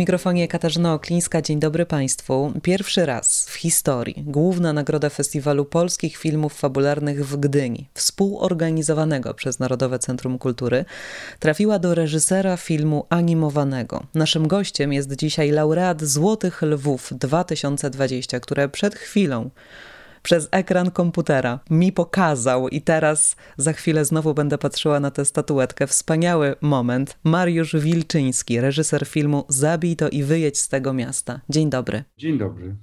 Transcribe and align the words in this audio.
Mikrofonie 0.00 0.48
Katarzyna 0.48 0.94
Oklińska. 0.94 1.42
Dzień 1.42 1.60
dobry 1.60 1.86
Państwu. 1.86 2.52
Pierwszy 2.62 3.06
raz 3.06 3.46
w 3.48 3.54
historii 3.54 4.24
główna 4.26 4.72
nagroda 4.72 5.10
Festiwalu 5.10 5.64
Polskich 5.64 6.16
Filmów 6.16 6.54
Fabularnych 6.54 7.26
w 7.26 7.36
Gdyni, 7.36 7.88
współorganizowanego 7.94 9.34
przez 9.34 9.58
Narodowe 9.58 9.98
Centrum 9.98 10.38
Kultury, 10.38 10.84
trafiła 11.38 11.78
do 11.78 11.94
reżysera 11.94 12.56
filmu 12.56 13.06
animowanego. 13.08 14.06
Naszym 14.14 14.48
gościem 14.48 14.92
jest 14.92 15.16
dzisiaj 15.16 15.50
laureat 15.50 16.04
Złotych 16.04 16.62
Lwów 16.62 17.12
2020, 17.12 18.40
które 18.40 18.68
przed 18.68 18.94
chwilą 18.94 19.50
przez 20.22 20.48
ekran 20.50 20.90
komputera 20.90 21.60
mi 21.70 21.92
pokazał 21.92 22.68
i 22.68 22.80
teraz 22.80 23.36
za 23.56 23.72
chwilę 23.72 24.04
znowu 24.04 24.34
będę 24.34 24.58
patrzyła 24.58 25.00
na 25.00 25.10
tę 25.10 25.24
statuetkę. 25.24 25.86
Wspaniały 25.86 26.54
moment. 26.60 27.18
Mariusz 27.24 27.76
Wilczyński, 27.76 28.60
reżyser 28.60 29.06
filmu 29.06 29.44
Zabij 29.48 29.96
to 29.96 30.08
i 30.08 30.22
wyjedź 30.22 30.58
z 30.58 30.68
tego 30.68 30.92
miasta. 30.92 31.40
Dzień 31.48 31.70
dobry. 31.70 32.04
Dzień 32.18 32.38
dobry, 32.38 32.76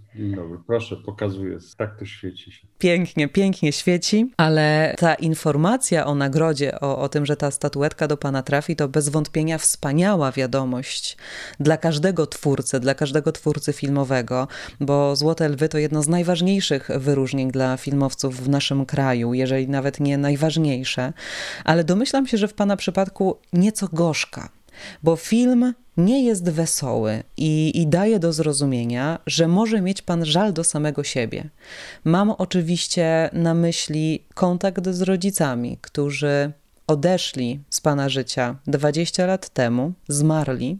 Proszę, 0.68 0.96
pokazuję, 0.96 1.58
tak 1.78 2.00
to 2.00 2.06
świeci 2.06 2.52
się. 2.52 2.68
Pięknie, 2.78 3.28
pięknie 3.28 3.72
świeci, 3.72 4.32
ale 4.38 4.96
ta 4.98 5.14
informacja 5.14 6.06
o 6.06 6.16
nagrodzie, 6.16 6.80
o, 6.80 6.98
o 6.98 7.10
tym, 7.10 7.26
że 7.26 7.38
ta 7.38 7.52
statuetka 7.52 8.08
do 8.08 8.18
pana 8.18 8.44
trafi, 8.44 8.76
to 8.76 8.88
bez 8.88 9.10
wątpienia 9.10 9.58
wspaniała 9.58 10.32
wiadomość 10.32 11.18
dla 11.60 11.78
każdego 11.78 12.28
twórcy, 12.28 12.80
dla 12.80 12.94
każdego 12.94 13.32
twórcy 13.32 13.73
filmowego, 13.73 14.48
bo 14.80 15.16
Złote 15.16 15.50
Lwy 15.50 15.70
to 15.70 15.78
jedno 15.78 16.04
z 16.04 16.08
najważniejszych 16.08 16.90
wyróżnień 16.95 17.52
dla 17.52 17.78
filmowców 17.78 18.44
w 18.44 18.50
naszym 18.50 18.86
kraju, 18.86 19.34
jeżeli 19.34 19.68
nawet 19.68 20.00
nie 20.00 20.18
najważniejsze, 20.18 21.14
ale 21.64 21.84
domyślam 21.84 22.28
się, 22.28 22.38
że 22.38 22.48
w 22.48 22.54
pana 22.54 22.78
przypadku 22.78 23.38
nieco 23.54 23.88
gorzka, 23.94 24.56
bo 25.03 25.16
film 25.16 25.73
nie 25.97 26.25
jest 26.25 26.50
wesoły 26.50 27.23
i, 27.38 27.81
i, 27.81 27.88
daje 27.88 28.20
do 28.20 28.33
zrozumienia, 28.33 29.20
że 29.25 29.47
może 29.47 29.81
mieć 29.81 30.02
pan 30.02 30.25
żal 30.25 30.53
do 30.53 30.64
samego 30.64 31.03
siebie. 31.03 31.50
Mam 32.03 32.31
oczywiście 32.31 33.30
na 33.33 33.53
myśli 33.53 34.25
kontakt 34.33 34.89
z 34.89 35.02
rodzicami, 35.02 35.78
którzy 35.81 36.52
odeszli 36.88 37.59
z 37.70 37.81
pana 37.81 38.09
życia 38.09 38.55
20 38.67 39.25
lat 39.25 39.50
temu, 39.50 39.94
zmarli. 40.08 40.78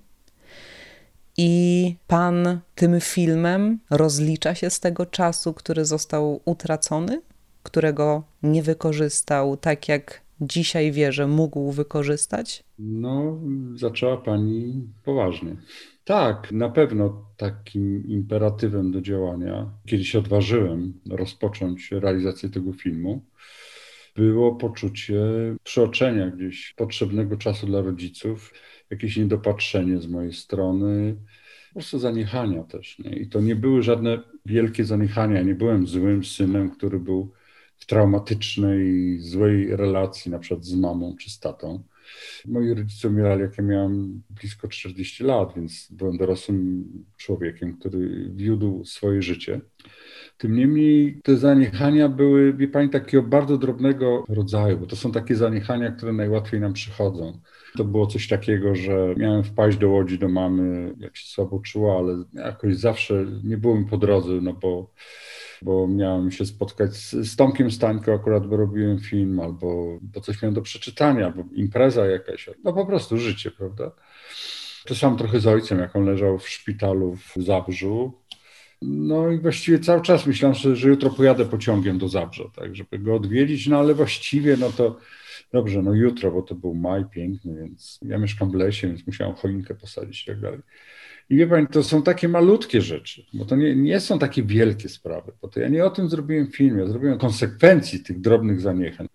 I 1.38 1.96
pan 2.08 2.60
tym 2.76 3.02
filmem 3.02 3.80
rozlicza 3.90 4.56
się 4.56 4.70
z 4.70 4.80
tego 4.80 5.06
czasu, 5.06 5.54
który 5.54 5.86
został 5.86 6.42
utracony, 6.46 7.22
którego 7.64 8.24
nie 8.44 8.64
wykorzystał 8.64 9.58
tak, 9.58 9.88
jak 9.88 10.22
dzisiaj 10.42 10.92
wie, 10.92 11.12
że 11.12 11.28
mógł 11.28 11.72
wykorzystać? 11.72 12.64
No, 12.80 13.40
zaczęła 13.76 14.18
pani 14.18 14.88
poważnie. 15.04 15.56
Tak, 16.04 16.52
na 16.52 16.70
pewno 16.70 17.26
takim 17.38 18.08
imperatywem 18.08 18.92
do 18.92 19.02
działania, 19.02 19.70
kiedy 19.86 20.06
się 20.06 20.20
odważyłem 20.20 20.94
rozpocząć 21.10 21.92
realizację 21.92 22.50
tego 22.50 22.74
filmu, 22.74 23.22
było 24.16 24.56
poczucie 24.56 25.22
przeoczenia 25.64 26.30
gdzieś 26.30 26.74
potrzebnego 26.78 27.38
czasu 27.38 27.68
dla 27.68 27.82
rodziców, 27.82 28.54
jakieś 28.90 29.18
niedopatrzenie 29.18 30.02
z 30.02 30.08
mojej 30.08 30.34
strony, 30.34 31.16
po 31.68 31.74
prostu 31.74 32.00
zaniechania 32.00 32.64
też. 32.64 33.00
Nie? 33.00 33.12
I 33.12 33.30
to 33.30 33.42
nie 33.42 33.56
były 33.56 33.84
żadne 33.84 34.20
wielkie 34.46 34.86
zaniechania. 34.86 35.42
Nie 35.42 35.56
byłem 35.56 35.88
złym 35.88 36.24
synem, 36.24 36.70
który 36.70 37.00
był 37.00 37.32
w 37.78 37.86
traumatycznej, 37.86 39.18
złej 39.20 39.76
relacji, 39.76 40.32
na 40.32 40.40
przykład 40.40 40.66
z 40.66 40.76
mamą 40.76 41.16
czy 41.20 41.30
z 41.30 41.40
tatą. 41.40 41.84
Moi 42.46 42.74
rodzice 42.74 43.08
umierali, 43.08 43.42
jak 43.42 43.58
ja 43.58 43.64
miałem 43.64 44.22
blisko 44.30 44.68
40 44.68 45.24
lat, 45.24 45.54
więc 45.56 45.88
byłem 45.92 46.18
dorosłym 46.18 46.86
człowiekiem, 47.18 47.78
który 47.78 48.32
wiódł 48.36 48.86
swoje 48.86 49.22
życie. 49.22 49.62
Tym 50.38 50.56
niemniej 50.56 51.22
te 51.24 51.38
zaniechania 51.38 52.10
były, 52.10 52.54
wie 52.54 52.68
pani, 52.68 52.90
takiego 52.90 53.24
bardzo 53.24 53.58
drobnego 53.58 54.24
rodzaju, 54.30 54.78
bo 54.78 54.86
to 54.86 54.96
są 54.96 55.12
takie 55.12 55.36
zaniechania, 55.36 55.92
które 55.92 56.14
najłatwiej 56.14 56.62
nam 56.62 56.74
przychodzą. 56.74 57.40
To 57.78 57.84
było 57.84 58.08
coś 58.08 58.28
takiego, 58.28 58.76
że 58.76 59.16
miałem 59.18 59.44
wpaść 59.44 59.78
do 59.78 59.90
łodzi 59.90 60.20
do 60.20 60.30
mamy, 60.30 60.94
jak 61.00 61.18
się 61.18 61.28
słabo 61.28 61.60
czuła, 61.60 61.98
ale 61.98 62.24
jakoś 62.34 62.76
zawsze 62.76 63.26
nie 63.44 63.58
było 63.58 63.76
mi 63.76 63.86
po 63.86 63.98
drodze, 63.98 64.34
no 64.42 64.54
bo 64.54 64.94
bo 65.62 65.88
miałem 65.88 66.32
się 66.32 66.46
spotkać 66.46 66.96
z, 66.96 67.12
z 67.12 67.36
Tomkiem 67.36 67.72
Stańko, 67.72 68.14
akurat 68.14 68.48
bo 68.48 68.58
robiłem 68.58 69.00
film, 69.00 69.40
albo 69.40 70.00
bo 70.02 70.22
coś 70.22 70.42
miałem 70.42 70.54
do 70.54 70.62
przeczytania, 70.62 71.26
albo 71.26 71.44
impreza 71.54 72.08
jakaś, 72.08 72.50
no 72.64 72.74
po 72.74 72.86
prostu 72.86 73.18
życie, 73.18 73.52
prawda? 73.52 73.92
To 74.86 74.96
sam 74.96 75.18
trochę 75.18 75.40
z 75.40 75.48
ojcem, 75.48 75.80
jak 75.80 75.96
on 75.96 76.06
leżał 76.06 76.40
w 76.40 76.50
szpitalu 76.50 77.16
w 77.16 77.34
Zabrzu. 77.36 78.14
No 78.82 79.32
i 79.32 79.40
właściwie 79.40 79.80
cały 79.80 80.02
czas 80.02 80.28
myślałem, 80.28 80.56
że, 80.56 80.76
że 80.76 80.90
jutro 80.90 81.10
pojadę 81.10 81.46
pociągiem 81.46 81.98
do 81.98 82.10
Zabrza, 82.10 82.44
tak, 82.56 82.76
żeby 82.76 83.00
go 83.00 83.16
odwiedzić, 83.16 83.68
no 83.68 83.80
ale 83.80 83.94
właściwie 83.94 84.58
no 84.58 84.72
to 84.72 84.98
dobrze, 85.52 85.82
no 85.84 85.94
jutro, 85.94 86.32
bo 86.32 86.42
to 86.42 86.56
był 86.56 86.74
maj 86.76 87.06
piękny, 87.06 87.56
więc 87.56 88.00
ja 88.02 88.18
mieszkam 88.18 88.52
w 88.52 88.54
lesie, 88.54 88.88
więc 88.88 89.08
musiałem 89.08 89.36
choinkę 89.36 89.76
posadzić 89.76 90.24
i 90.24 90.26
tak 90.26 90.40
dalej. 90.40 90.60
I 91.30 91.36
wie 91.36 91.48
pani, 91.48 91.68
to 91.68 91.84
są 91.84 92.04
takie 92.04 92.28
malutkie 92.28 92.82
rzeczy, 92.82 93.26
bo 93.34 93.46
to 93.46 93.56
nie, 93.56 93.76
nie 93.76 94.00
są 94.00 94.20
takie 94.20 94.44
wielkie 94.44 94.90
sprawy. 94.90 95.32
Bo 95.42 95.48
to 95.48 95.60
ja 95.60 95.68
nie 95.68 95.86
o 95.86 95.90
tym 95.90 96.10
zrobiłem 96.10 96.48
film, 96.48 96.80
ja 96.80 96.88
zrobiłem 96.88 97.18
konsekwencji 97.18 98.04
tych 98.04 98.22
drobnych 98.22 98.62
zaniechań. 98.62 99.08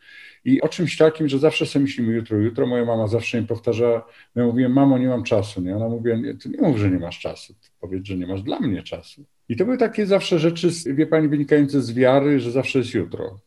I 0.45 0.63
o 0.63 0.69
czymś 0.69 0.97
takim, 0.97 1.29
że 1.29 1.39
zawsze 1.39 1.67
sobie 1.67 1.83
myślimy 1.83 2.13
jutro, 2.13 2.39
jutro. 2.39 2.67
Moja 2.67 2.85
mama 2.85 3.07
zawsze 3.07 3.41
mi 3.41 3.47
powtarza, 3.47 4.05
ja 4.35 4.47
mówiłem, 4.47 4.73
mamo, 4.73 4.99
nie 4.99 5.09
mam 5.09 5.23
czasu. 5.23 5.61
Nie? 5.61 5.77
Ona 5.77 5.89
mówi, 5.89 6.23
nie, 6.23 6.35
ty 6.35 6.49
nie 6.49 6.61
mów, 6.61 6.79
że 6.79 6.91
nie 6.91 6.99
masz 6.99 7.19
czasu, 7.19 7.55
ty 7.55 7.69
powiedz, 7.81 8.07
że 8.07 8.17
nie 8.17 8.27
masz 8.27 8.43
dla 8.43 8.61
mnie 8.61 8.83
czasu. 8.83 9.25
I 9.53 9.57
to 9.57 9.65
były 9.65 9.79
takie 9.79 10.07
zawsze 10.07 10.39
rzeczy, 10.39 10.69
wie 10.87 11.07
pani, 11.07 11.29
wynikające 11.29 11.83
z 11.83 11.93
wiary, 11.93 12.41
że 12.41 12.51
zawsze 12.51 12.79
jest 12.79 12.95
jutro. 12.95 13.41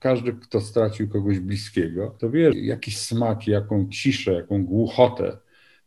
Każdy, 0.00 0.32
kto 0.32 0.60
stracił 0.60 1.08
kogoś 1.08 1.38
bliskiego, 1.38 2.16
to 2.18 2.30
wie, 2.30 2.50
jakiś 2.54 2.98
smak, 2.98 3.48
jaką 3.48 3.88
ciszę, 3.88 4.32
jaką 4.32 4.64
głuchotę 4.64 5.36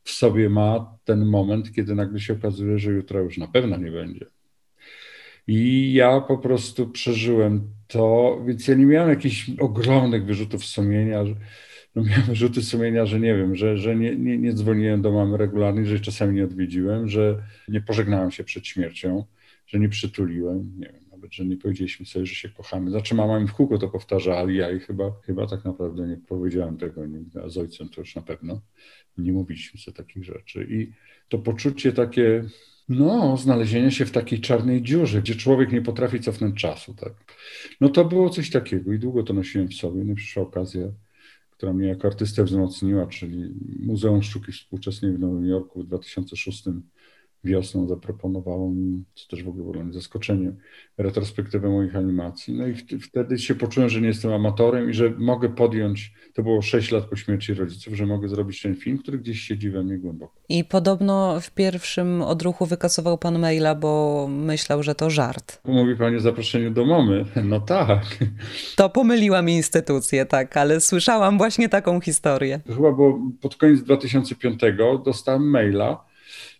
w 0.03 0.11
sobie 0.11 0.49
ma 0.49 0.97
ten 1.05 1.25
moment, 1.25 1.71
kiedy 1.71 1.95
nagle 1.95 2.19
się 2.19 2.33
okazuje, 2.33 2.79
że 2.79 2.91
jutro 2.91 3.19
już 3.19 3.37
na 3.37 3.47
pewno 3.47 3.77
nie 3.77 3.91
będzie. 3.91 4.25
I 5.47 5.93
ja 5.93 6.21
po 6.21 6.37
prostu 6.37 6.87
przeżyłem 6.89 7.69
to, 7.87 8.37
więc 8.45 8.67
ja 8.67 8.75
nie 8.75 8.85
miałem 8.85 9.09
jakichś 9.09 9.51
ogromnych 9.59 10.25
wyrzutów 10.25 10.65
sumienia. 10.65 11.23
No 11.95 12.03
miałem 12.03 12.23
wyrzuty 12.33 12.61
sumienia, 12.61 13.05
że 13.05 13.19
nie 13.19 13.35
wiem, 13.35 13.55
że, 13.55 13.77
że 13.77 13.95
nie, 13.95 14.15
nie, 14.15 14.37
nie 14.37 14.53
dzwoniłem 14.53 15.01
do 15.01 15.11
mamy 15.11 15.37
regularnie, 15.37 15.85
że 15.85 15.99
czasami 15.99 16.35
nie 16.35 16.43
odwiedziłem, 16.43 17.07
że 17.07 17.43
nie 17.67 17.81
pożegnałem 17.81 18.31
się 18.31 18.43
przed 18.43 18.67
śmiercią, 18.67 19.25
że 19.67 19.79
nie 19.79 19.89
przytuliłem, 19.89 20.71
nie 20.77 20.89
wiem, 20.93 21.03
nawet, 21.11 21.33
że 21.33 21.45
nie 21.45 21.57
powiedzieliśmy 21.57 22.05
sobie, 22.05 22.25
że 22.25 22.35
się 22.35 22.49
kochamy. 22.49 22.91
Znaczy 22.91 23.15
mama 23.15 23.39
mi 23.39 23.47
w 23.47 23.53
kółko 23.53 23.77
to 23.77 23.89
powtarza, 23.89 24.37
ale 24.37 24.53
ja 24.53 24.71
i 24.71 24.79
chyba, 24.79 25.11
chyba 25.25 25.47
tak 25.47 25.65
naprawdę 25.65 26.07
nie 26.07 26.17
powiedziałem 26.17 26.77
tego 26.77 27.05
nigdy, 27.05 27.43
a 27.43 27.49
z 27.49 27.57
ojcem 27.57 27.89
to 27.89 28.01
już 28.01 28.15
na 28.15 28.21
pewno 28.21 28.61
nie 29.17 29.33
mówiliśmy 29.33 29.79
sobie 29.79 29.97
takich 29.97 30.23
rzeczy. 30.23 30.67
I 30.69 30.91
to 31.29 31.37
poczucie 31.37 31.93
takie, 31.93 32.43
no, 32.89 33.37
znalezienia 33.37 33.91
się 33.91 34.05
w 34.05 34.11
takiej 34.11 34.41
czarnej 34.41 34.81
dziurze, 34.81 35.21
gdzie 35.21 35.35
człowiek 35.35 35.71
nie 35.71 35.81
potrafi 35.81 36.19
cofnąć 36.19 36.61
czasu, 36.61 36.93
tak. 36.93 37.13
No 37.81 37.89
to 37.89 38.05
było 38.05 38.29
coś 38.29 38.49
takiego 38.49 38.93
i 38.93 38.99
długo 38.99 39.23
to 39.23 39.33
nosiłem 39.33 39.67
w 39.67 39.73
sobie. 39.73 40.03
No 40.03 40.15
przyszła 40.15 40.43
okazja, 40.43 40.87
która 41.51 41.73
mnie 41.73 41.87
jako 41.87 42.07
artystę 42.07 42.43
wzmocniła, 42.43 43.07
czyli 43.07 43.53
Muzeum 43.79 44.23
Sztuki 44.23 44.51
Współczesnej 44.51 45.13
w 45.13 45.19
Nowym 45.19 45.45
Jorku 45.45 45.83
w 45.83 45.87
2006 45.87 46.63
wiosną 47.43 47.87
zaproponowało 47.87 48.71
mi, 48.71 49.03
co 49.15 49.27
też 49.27 49.43
w 49.43 49.49
ogóle 49.49 49.83
było 49.83 49.93
zaskoczeniem, 49.93 50.57
retrospektywę 50.97 51.69
moich 51.69 51.95
animacji. 51.95 52.53
No 52.53 52.67
i 52.67 52.75
wtedy 52.99 53.39
się 53.39 53.55
poczułem, 53.55 53.89
że 53.89 54.01
nie 54.01 54.07
jestem 54.07 54.33
amatorem 54.33 54.89
i 54.89 54.93
że 54.93 55.09
mogę 55.17 55.49
podjąć, 55.49 56.13
to 56.33 56.43
było 56.43 56.61
6 56.61 56.91
lat 56.91 57.05
po 57.05 57.15
śmierci 57.15 57.53
rodziców, 57.53 57.93
że 57.93 58.05
mogę 58.05 58.29
zrobić 58.29 58.61
ten 58.61 58.75
film, 58.75 58.97
który 58.97 59.17
gdzieś 59.17 59.39
siedzi 59.41 59.69
we 59.69 59.83
mnie 59.83 59.97
głęboko. 59.97 60.33
I 60.49 60.63
podobno 60.63 61.39
w 61.41 61.51
pierwszym 61.51 62.21
odruchu 62.21 62.65
wykasował 62.65 63.17
pan 63.17 63.39
maila, 63.39 63.75
bo 63.75 64.27
myślał, 64.29 64.83
że 64.83 64.95
to 64.95 65.09
żart. 65.09 65.61
Mówi 65.65 65.95
pani 65.95 66.15
o 66.15 66.19
zaproszeniu 66.19 66.71
do 66.71 66.85
mamy. 66.85 67.25
No 67.43 67.59
tak. 67.59 68.03
To 68.75 68.89
pomyliłam 68.89 69.49
instytucję, 69.49 70.25
tak, 70.25 70.57
ale 70.57 70.81
słyszałam 70.81 71.37
właśnie 71.37 71.69
taką 71.69 72.01
historię. 72.01 72.59
Chyba 72.67 72.91
było 72.91 73.19
pod 73.41 73.55
koniec 73.55 73.83
2005 73.83 74.61
dostałem 75.05 75.49
maila, 75.49 76.06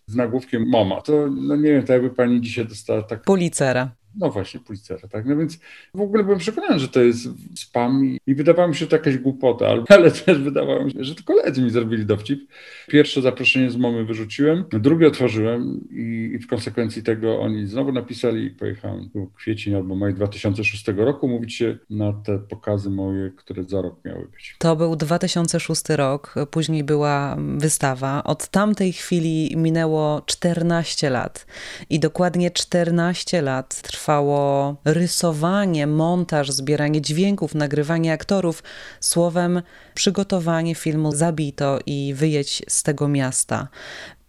z 0.08 0.16
nagłówkiem 0.16 0.68
MoMA. 0.68 1.00
To 1.00 1.12
no 1.30 1.56
nie 1.56 1.72
wiem, 1.72 1.82
to 1.82 1.92
jakby 1.92 2.10
pani 2.10 2.40
dzisiaj 2.40 2.66
dostała 2.66 3.02
tak. 3.02 3.22
Pulicera. 3.22 3.90
No 4.18 4.30
właśnie, 4.30 4.60
Pulitzera, 4.60 5.08
tak. 5.08 5.26
No 5.26 5.36
więc 5.36 5.58
w 5.94 6.00
ogóle 6.00 6.24
byłem 6.24 6.38
przekonany, 6.38 6.78
że 6.78 6.88
to 6.88 7.00
jest 7.00 7.28
spam 7.56 8.04
i, 8.04 8.20
i 8.26 8.34
wydawało 8.34 8.68
mi 8.68 8.74
się, 8.74 8.78
że 8.78 8.86
to 8.86 8.96
jakaś 8.96 9.18
głupota, 9.18 9.68
ale 9.88 10.10
też 10.26 10.38
wydawało 10.38 10.84
mi 10.84 10.90
się, 10.90 11.04
że 11.04 11.14
to 11.14 11.22
koledzy 11.22 11.62
mi 11.62 11.70
zrobili 11.70 12.06
dowcip. 12.06 12.50
Pierwsze 12.88 13.22
zaproszenie 13.22 13.70
z 13.70 13.76
mamy 13.76 14.04
wyrzuciłem, 14.04 14.64
drugie 14.70 15.06
otworzyłem 15.06 15.88
i, 15.90 16.30
i 16.34 16.38
w 16.38 16.46
konsekwencji 16.46 17.02
tego 17.02 17.40
oni 17.40 17.66
znowu 17.66 17.92
napisali 17.92 18.44
i 18.44 18.50
pojechałem. 18.50 19.08
Był 19.14 19.26
kwiecień 19.26 19.74
albo 19.74 19.94
maj 19.94 20.14
2006 20.14 20.88
roku, 20.88 21.28
mówić 21.28 21.54
się 21.54 21.78
na 21.90 22.12
te 22.12 22.38
pokazy 22.38 22.90
moje, 22.90 23.30
które 23.36 23.64
za 23.64 23.82
rok 23.82 24.04
miały 24.04 24.28
być. 24.28 24.56
To 24.58 24.76
był 24.76 24.96
2006 24.96 25.88
rok, 25.88 26.34
później 26.50 26.84
była 26.84 27.36
wystawa. 27.56 28.24
Od 28.24 28.48
tamtej 28.48 28.92
chwili 28.92 29.56
minęło 29.56 30.22
14 30.26 31.10
lat 31.10 31.46
i 31.90 32.00
dokładnie 32.00 32.50
14 32.50 33.42
lat 33.42 33.82
trwa 33.82 34.07
trwało 34.08 34.76
rysowanie, 34.84 35.86
montaż, 35.86 36.50
zbieranie 36.50 37.00
dźwięków, 37.00 37.54
nagrywanie 37.54 38.12
aktorów, 38.12 38.62
słowem 39.00 39.62
przygotowanie 39.94 40.74
filmu 40.74 41.12
Zabito 41.12 41.78
i 41.86 42.14
wyjedź 42.16 42.62
z 42.68 42.82
tego 42.82 43.08
miasta. 43.08 43.68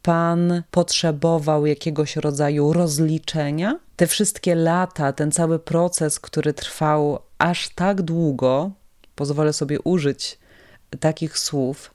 Pan 0.01 0.63
potrzebował 0.71 1.65
jakiegoś 1.65 2.15
rodzaju 2.15 2.73
rozliczenia? 2.73 3.79
Te 3.95 4.07
wszystkie 4.07 4.55
lata, 4.55 5.13
ten 5.13 5.31
cały 5.31 5.59
proces, 5.59 6.19
który 6.19 6.53
trwał 6.53 7.19
aż 7.37 7.69
tak 7.69 8.01
długo, 8.01 8.71
pozwolę 9.15 9.53
sobie 9.53 9.81
użyć 9.81 10.39
takich 10.99 11.37
słów, 11.37 11.93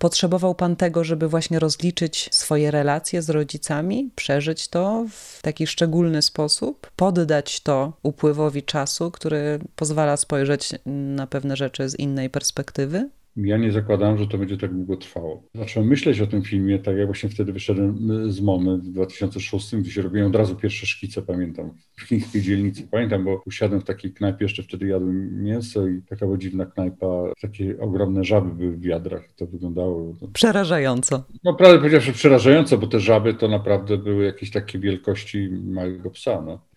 Potrzebował 0.00 0.54
pan 0.54 0.76
tego, 0.76 1.04
żeby 1.04 1.28
właśnie 1.28 1.58
rozliczyć 1.58 2.28
swoje 2.32 2.70
relacje 2.70 3.22
z 3.22 3.30
rodzicami, 3.30 4.10
przeżyć 4.16 4.68
to 4.68 5.06
w 5.10 5.42
taki 5.42 5.66
szczególny 5.66 6.22
sposób, 6.22 6.90
poddać 6.96 7.60
to 7.60 7.92
upływowi 8.02 8.62
czasu, 8.62 9.10
który 9.10 9.58
pozwala 9.76 10.16
spojrzeć 10.16 10.70
na 10.86 11.26
pewne 11.26 11.56
rzeczy 11.56 11.88
z 11.88 11.98
innej 11.98 12.30
perspektywy? 12.30 13.08
Ja 13.36 13.56
nie 13.56 13.72
zakładałem, 13.72 14.18
że 14.18 14.26
to 14.26 14.38
będzie 14.38 14.56
tak 14.56 14.74
długo 14.74 14.96
trwało. 14.96 15.42
Zacząłem 15.54 15.88
myśleć 15.88 16.20
o 16.20 16.26
tym 16.26 16.42
filmie, 16.42 16.78
tak 16.78 16.96
jak 16.96 17.06
właśnie 17.06 17.28
wtedy 17.28 17.52
wyszedłem 17.52 17.98
z 18.32 18.40
MOMY 18.40 18.78
w 18.78 18.88
2006, 18.88 19.76
gdzie 19.76 19.90
się 19.90 20.02
robiłem 20.02 20.28
od 20.28 20.36
razu 20.36 20.56
pierwsze 20.56 20.86
szkice, 20.86 21.22
pamiętam, 21.22 21.70
w 21.96 22.02
chińskiej 22.02 22.42
dzielnicy. 22.42 22.88
Pamiętam, 22.90 23.24
bo 23.24 23.42
usiadłem 23.46 23.80
w 23.80 23.84
takiej 23.84 24.12
knajpie, 24.12 24.44
jeszcze 24.44 24.62
wtedy 24.62 24.86
jadłem 24.86 25.42
mięso 25.42 25.88
i 25.88 26.02
taka 26.02 26.26
była 26.26 26.38
dziwna 26.38 26.66
knajpa, 26.66 27.06
takie 27.40 27.80
ogromne 27.80 28.24
żaby 28.24 28.54
były 28.54 28.72
w 28.72 28.80
wiadrach. 28.80 29.32
To 29.36 29.46
wyglądało... 29.46 30.14
Przerażająco. 30.32 31.24
No 31.44 31.54
prawdę 31.54 31.78
powiedziawszy 31.78 32.12
przerażająco, 32.12 32.78
bo 32.78 32.86
te 32.86 33.00
żaby 33.00 33.34
to 33.34 33.48
naprawdę 33.48 33.98
były 33.98 34.24
jakieś 34.24 34.50
takie 34.50 34.78
wielkości 34.78 35.48
małego 35.64 36.10
psa, 36.10 36.42
no 36.46 36.70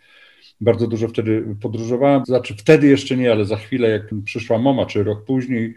bardzo 0.62 0.88
dużo 0.88 1.08
wtedy 1.08 1.56
podróżowałem. 1.62 2.26
Znaczy 2.26 2.56
wtedy 2.58 2.88
jeszcze 2.88 3.18
nie, 3.18 3.32
ale 3.32 3.46
za 3.46 3.56
chwilę, 3.56 3.90
jak 3.90 4.10
przyszła 4.26 4.60
mama, 4.60 4.86
czy 4.86 5.04
rok 5.04 5.26
później, 5.26 5.76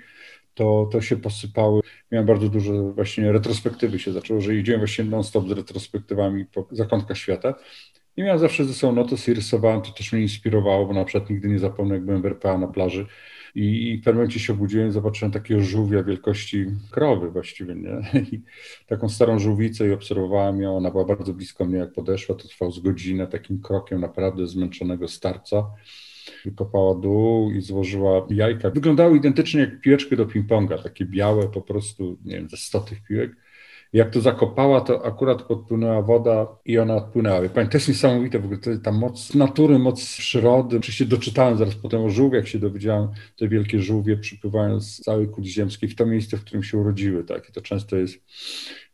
to, 0.57 0.89
to 0.93 1.01
się 1.01 1.17
posypały. 1.17 1.81
Miałem 2.13 2.27
bardzo 2.27 2.49
dużo 2.49 2.93
właśnie 2.93 3.33
retrospektywy 3.33 3.99
się 3.99 4.13
zaczęło, 4.13 4.41
że 4.41 4.55
idziemy 4.55 4.79
właśnie 4.79 5.05
non-stop 5.05 5.49
z 5.49 5.51
retrospektywami 5.51 6.45
po 6.45 6.67
zakątkach 6.71 7.17
świata. 7.17 7.55
I 8.17 8.23
miałem 8.23 8.39
zawsze 8.39 8.65
ze 8.65 8.75
sobą 8.75 8.95
notes 8.95 9.29
i 9.29 9.35
rysowałem, 9.35 9.83
to 9.83 9.91
też 9.91 10.13
mnie 10.13 10.23
inspirowało, 10.23 10.87
bo 10.87 10.93
na 10.93 11.05
przykład 11.05 11.31
nigdy 11.31 11.49
nie 11.49 11.59
zapomnę, 11.59 11.95
jak 11.95 12.05
byłem 12.05 12.23
w 12.23 12.27
RPA 12.27 12.59
na 12.59 12.67
plaży 12.67 13.07
i, 13.55 13.91
i 13.91 13.97
w 13.97 14.05
pewnym 14.05 14.17
momencie 14.17 14.41
się 14.41 14.53
obudziłem 14.53 14.89
i 14.89 14.93
zobaczyłem 14.93 15.33
takiego 15.33 15.61
żółwia 15.61 16.03
wielkości 16.03 16.67
krowy 16.91 17.31
właściwie, 17.31 17.75
nie? 17.75 17.91
I 18.33 18.43
taką 18.87 19.09
starą 19.09 19.39
żółwicę 19.39 19.89
i 19.89 19.93
obserwowałem 19.93 20.61
ją, 20.61 20.77
ona 20.77 20.91
była 20.91 21.05
bardzo 21.05 21.35
blisko 21.35 21.65
mnie, 21.65 21.79
jak 21.79 21.93
podeszła, 21.93 22.35
to 22.35 22.49
trwało 22.49 22.71
z 22.71 22.81
godzinę, 22.81 23.27
takim 23.27 23.63
krokiem 23.63 24.01
naprawdę 24.01 24.47
zmęczonego 24.47 25.09
starca 25.09 25.71
wykopała 26.45 26.95
dół 26.95 27.51
i 27.51 27.61
złożyła 27.61 28.27
jajka. 28.31 28.71
Wyglądały 28.71 29.17
identycznie 29.17 29.61
jak 29.61 29.81
piłeczki 29.81 30.17
do 30.17 30.27
ping-ponga, 30.27 30.83
takie 30.83 31.05
białe 31.05 31.49
po 31.49 31.63
prostu, 31.63 32.19
nie 32.25 32.37
wiem, 32.37 32.49
ze 32.49 32.57
100 32.57 32.81
tych 32.81 33.03
piłek. 33.03 33.46
Jak 33.93 34.11
to 34.11 34.21
zakopała, 34.21 34.81
to 34.81 35.07
akurat 35.07 35.43
podpłynęła 35.43 36.03
woda 36.03 36.47
i 36.65 36.79
ona 36.79 36.97
odpłynęła. 36.97 37.49
Pani, 37.49 37.69
to 37.69 37.77
jest 37.77 37.89
niesamowite 37.89 38.39
w 38.39 38.45
ogóle, 38.45 38.79
ta 38.83 38.93
moc 38.93 39.35
natury, 39.35 39.79
moc 39.79 40.17
przyrody. 40.19 40.77
Oczywiście 40.77 41.05
doczytałem 41.05 41.59
zaraz 41.59 41.75
potem 41.75 42.05
o 42.05 42.11
żółwiach, 42.11 42.49
się 42.49 42.59
dowiedziałem, 42.59 43.09
te 43.37 43.49
wielkie 43.49 43.81
żółwie 43.83 44.17
przypływają 44.17 44.81
z 44.81 44.97
całej 44.97 45.29
kuli 45.29 45.49
ziemskiej 45.49 45.89
w 45.89 45.97
to 45.97 46.07
miejsce, 46.07 46.37
w 46.37 46.45
którym 46.45 46.63
się 46.63 46.79
urodziły. 46.79 47.25
Tak? 47.25 47.49
I 47.49 47.53
to 47.53 47.61
często 47.61 47.97
jest 47.97 48.19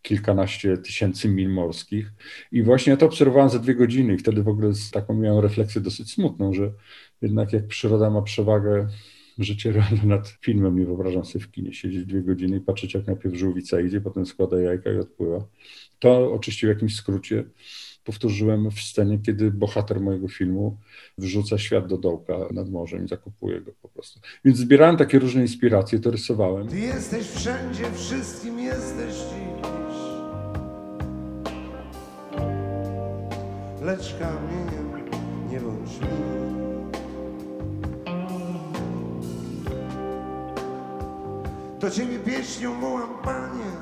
kilkanaście 0.03 0.79
tysięcy 0.79 1.29
mil 1.29 1.50
morskich. 1.50 2.12
I 2.53 2.62
właśnie 2.62 2.91
ja 2.91 2.97
to 2.97 3.06
obserwowałem 3.06 3.50
za 3.50 3.59
dwie 3.59 3.75
godziny 3.75 4.15
i 4.15 4.19
wtedy 4.19 4.43
w 4.43 4.49
ogóle 4.49 4.73
taką 4.93 5.15
miałem 5.15 5.41
refleksję 5.41 5.81
dosyć 5.81 6.12
smutną, 6.12 6.53
że 6.53 6.73
jednak 7.23 7.53
jak 7.53 7.67
przyroda 7.67 8.11
ma 8.11 8.23
przewagę 8.23 8.88
życie 9.38 9.73
realne 9.73 10.05
nad 10.05 10.29
filmem, 10.29 10.79
nie 10.79 10.87
wyobrażam 10.87 11.25
sobie 11.25 11.44
w 11.44 11.50
kinie 11.50 11.73
siedzieć 11.73 12.06
dwie 12.06 12.23
godziny 12.23 12.56
i 12.56 12.61
patrzeć 12.61 12.94
jak 12.94 13.06
najpierw 13.06 13.34
żółwica 13.34 13.81
idzie, 13.81 14.00
potem 14.00 14.26
składa 14.26 14.61
jajka 14.61 14.93
i 14.93 14.96
odpływa. 14.96 15.46
To 15.99 16.32
oczywiście 16.32 16.67
w 16.67 16.70
jakimś 16.70 16.96
skrócie 16.96 17.44
powtórzyłem 18.05 18.70
w 18.70 18.81
scenie, 18.81 19.19
kiedy 19.19 19.50
bohater 19.50 20.00
mojego 20.00 20.29
filmu 20.29 20.79
wrzuca 21.19 21.58
świat 21.58 21.87
do 21.87 21.99
dołka 21.99 22.38
nad 22.52 22.70
morzem 22.70 23.05
i 23.05 23.08
zakupuje 23.08 23.61
go 23.61 23.73
po 23.82 23.88
prostu. 23.88 24.20
Więc 24.44 24.58
zbierałem 24.58 24.96
takie 24.96 25.19
różne 25.19 25.43
inspiracje, 25.43 26.00
to 26.00 26.11
rysowałem. 26.11 26.69
Ty 26.69 26.78
jesteś 26.78 27.26
wszędzie, 27.26 27.85
wszystkim 27.94 28.58
jesteś 28.58 29.14
dziś. 29.14 29.62
Lecz 33.82 34.14
kamieniem 34.19 34.93
nie 35.50 35.61
bądź. 35.61 36.51
Do 41.82 41.90
Ciebie 41.90 42.19
pieśnią 42.19 42.81
wołam, 42.81 43.08
Panie. 43.23 43.73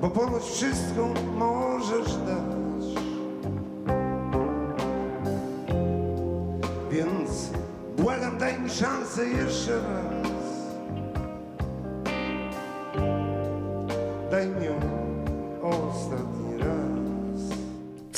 Bo 0.00 0.10
ponoć 0.10 0.42
wszystko 0.42 1.14
możesz 1.34 2.16
dać. 2.16 2.84
Więc 6.90 7.50
błagam, 7.96 8.38
daj 8.38 8.60
mi 8.60 8.70
szansę 8.70 9.26
jeszcze 9.26 9.76
raz. 9.76 10.32
Daj 14.30 14.46
mi 14.46 14.66
ją 14.66 14.95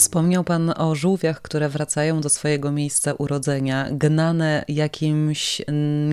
Wspomniał 0.08 0.44
Pan 0.44 0.72
o 0.76 0.94
żółwiach, 0.94 1.42
które 1.42 1.68
wracają 1.68 2.20
do 2.20 2.28
swojego 2.28 2.72
miejsca 2.72 3.12
urodzenia, 3.12 3.88
gnane 3.92 4.64
jakimś 4.68 5.62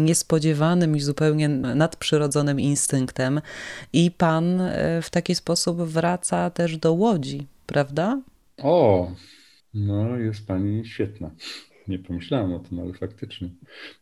niespodziewanym 0.02 0.96
i 0.96 1.00
zupełnie 1.00 1.50
nadprzyrodzonym 1.50 2.60
instynktem, 2.60 3.42
i 3.94 4.12
Pan 4.12 4.62
e, 4.62 5.02
w 5.02 5.10
taki 5.10 5.36
sposób 5.36 5.82
wraca 5.82 6.50
też 6.50 6.78
do 6.78 6.94
łodzi, 6.94 7.48
prawda? 7.66 8.22
O, 8.58 9.12
no 9.74 10.18
jest 10.18 10.48
Pani 10.48 10.86
świetna. 10.86 11.32
Nie 11.88 12.00
pomyślałem 12.00 12.54
o 12.54 12.60
tym, 12.60 12.80
ale 12.80 12.94
faktycznie. 12.94 13.50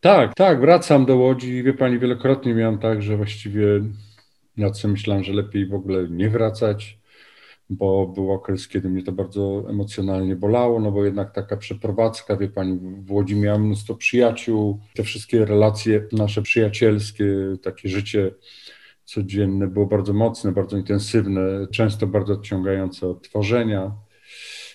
Tak, 0.01 0.33
tak, 0.35 0.59
wracam 0.61 1.05
do 1.05 1.15
Łodzi. 1.17 1.63
Wie 1.63 1.73
Pani, 1.73 1.99
wielokrotnie 1.99 2.53
miałem 2.53 2.77
tak, 2.77 3.01
że 3.01 3.17
właściwie 3.17 3.65
ja 4.57 4.71
co 4.71 4.87
myślałem, 4.87 5.23
że 5.23 5.33
lepiej 5.33 5.65
w 5.65 5.73
ogóle 5.73 6.07
nie 6.09 6.29
wracać 6.29 7.02
bo 7.77 8.07
był 8.07 8.31
okres, 8.31 8.67
kiedy 8.67 8.89
mnie 8.89 9.03
to 9.03 9.11
bardzo 9.11 9.65
emocjonalnie 9.69 10.35
bolało, 10.35 10.79
no 10.79 10.91
bo 10.91 11.05
jednak 11.05 11.31
taka 11.31 11.57
przeprowadzka, 11.57 12.37
wie 12.37 12.49
pani, 12.49 12.79
w 13.05 13.11
Łodzi 13.11 13.35
miałem 13.35 13.65
mnóstwo 13.65 13.95
przyjaciół, 13.95 14.79
te 14.95 15.03
wszystkie 15.03 15.45
relacje 15.45 16.07
nasze 16.11 16.41
przyjacielskie, 16.41 17.25
takie 17.63 17.89
życie 17.89 18.31
codzienne 19.05 19.67
było 19.67 19.85
bardzo 19.85 20.13
mocne, 20.13 20.51
bardzo 20.51 20.77
intensywne, 20.77 21.67
często 21.71 22.07
bardzo 22.07 22.33
odciągające 22.33 23.07
od 23.07 23.21
tworzenia. 23.21 23.91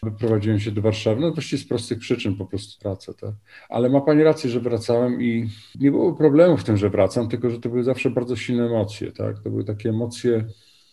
Wyprowadziłem 0.02 0.60
się 0.60 0.70
do 0.70 0.82
Warszawy, 0.82 1.20
no 1.20 1.32
właściwie 1.32 1.62
z 1.62 1.68
prostych 1.68 1.98
przyczyn, 1.98 2.36
po 2.36 2.46
prostu 2.46 2.82
pracę, 2.82 3.14
tak. 3.14 3.34
Ale 3.68 3.90
ma 3.90 4.00
Pani 4.00 4.22
rację, 4.22 4.50
że 4.50 4.60
wracałem 4.60 5.22
i 5.22 5.48
nie 5.80 5.90
było 5.90 6.14
problemu 6.14 6.56
w 6.56 6.64
tym, 6.64 6.76
że 6.76 6.90
wracam, 6.90 7.28
tylko 7.28 7.50
że 7.50 7.60
to 7.60 7.68
były 7.68 7.84
zawsze 7.84 8.10
bardzo 8.10 8.36
silne 8.36 8.66
emocje, 8.66 9.12
tak. 9.12 9.38
To 9.38 9.50
były 9.50 9.64
takie 9.64 9.88
emocje 9.88 10.44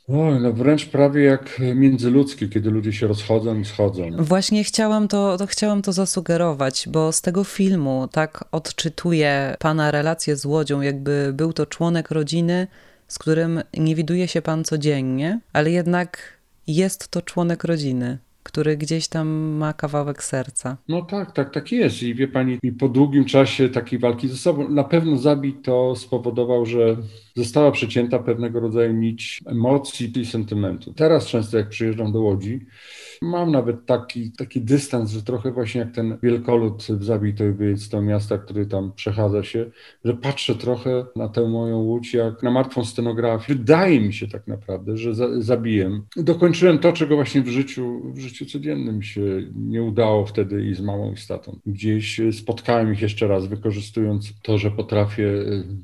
Oj, 0.07 0.39
no 0.41 0.53
wręcz 0.53 0.85
prawie 0.85 1.23
jak 1.23 1.61
międzyludzkie, 1.75 2.49
kiedy 2.49 2.71
ludzie 2.71 2.93
się 2.93 3.07
rozchodzą 3.07 3.59
i 3.59 3.65
schodzą. 3.65 4.09
Właśnie 4.17 4.63
chciałam 4.63 5.07
to, 5.07 5.37
to, 5.37 5.47
chciałam 5.47 5.81
to 5.81 5.93
zasugerować, 5.93 6.87
bo 6.91 7.11
z 7.11 7.21
tego 7.21 7.43
filmu 7.43 8.07
tak 8.11 8.45
odczytuję 8.51 9.55
pana 9.59 9.91
relację 9.91 10.35
z 10.35 10.45
Łodzią, 10.45 10.81
jakby 10.81 11.31
był 11.33 11.53
to 11.53 11.65
członek 11.65 12.11
rodziny, 12.11 12.67
z 13.07 13.19
którym 13.19 13.61
nie 13.77 13.95
widuje 13.95 14.27
się 14.27 14.41
pan 14.41 14.63
codziennie, 14.63 15.39
ale 15.53 15.71
jednak 15.71 16.17
jest 16.67 17.07
to 17.07 17.21
członek 17.21 17.63
rodziny 17.63 18.17
który 18.45 18.77
gdzieś 18.77 19.07
tam 19.07 19.27
ma 19.57 19.73
kawałek 19.73 20.23
serca. 20.23 20.77
No 20.87 21.01
tak, 21.01 21.31
tak, 21.31 21.53
tak 21.53 21.71
jest. 21.71 22.03
I 22.03 22.15
wie 22.15 22.27
pani, 22.27 22.57
i 22.63 22.71
po 22.71 22.89
długim 22.89 23.25
czasie 23.25 23.69
takiej 23.69 23.99
walki 23.99 24.27
ze 24.27 24.37
sobą, 24.37 24.69
na 24.69 24.83
pewno 24.83 25.17
Zabi 25.17 25.53
to 25.53 25.95
spowodował, 25.95 26.65
że 26.65 26.97
została 27.35 27.71
przecięta 27.71 28.19
pewnego 28.19 28.59
rodzaju 28.59 28.93
nić 28.93 29.41
emocji 29.45 30.19
i 30.19 30.25
sentymentu. 30.25 30.93
Teraz 30.93 31.25
często 31.25 31.57
jak 31.57 31.69
przyjeżdżam 31.69 32.11
do 32.11 32.21
Łodzi, 32.21 32.65
mam 33.21 33.51
nawet 33.51 33.85
taki, 33.85 34.31
taki 34.31 34.61
dystans, 34.61 35.11
że 35.11 35.23
trochę 35.23 35.51
właśnie 35.51 35.81
jak 35.81 35.91
ten 35.91 36.17
wielkolud 36.23 36.83
w 36.83 37.03
Zabitoj 37.03 37.53
wyjedź 37.53 37.81
z 37.81 37.89
to 37.89 38.01
miasta, 38.01 38.37
który 38.37 38.65
tam 38.65 38.91
przechadza 38.95 39.43
się, 39.43 39.65
że 40.05 40.13
patrzę 40.13 40.55
trochę 40.55 41.05
na 41.15 41.29
tę 41.29 41.47
moją 41.47 41.77
łódź 41.77 42.13
jak 42.13 42.43
na 42.43 42.51
martwą 42.51 42.85
scenografię. 42.85 43.55
Wydaje 43.55 44.01
mi 44.01 44.13
się 44.13 44.27
tak 44.27 44.47
naprawdę, 44.47 44.97
że 44.97 45.15
za, 45.15 45.41
zabiję. 45.41 46.01
Dokończyłem 46.17 46.79
to, 46.79 46.93
czego 46.93 47.15
właśnie 47.15 47.41
w 47.41 47.47
życiu, 47.47 48.01
w 48.13 48.19
życiu 48.19 48.34
codziennym 48.43 49.03
się 49.03 49.21
nie 49.55 49.83
udało 49.83 50.25
wtedy 50.25 50.65
i 50.65 50.75
z 50.75 50.81
mamą 50.81 51.13
i 51.13 51.17
z 51.17 51.27
tatą. 51.27 51.59
Gdzieś 51.65 52.21
spotkałem 52.31 52.93
ich 52.93 53.01
jeszcze 53.01 53.27
raz, 53.27 53.47
wykorzystując 53.47 54.33
to, 54.41 54.57
że 54.57 54.71
potrafię 54.71 55.27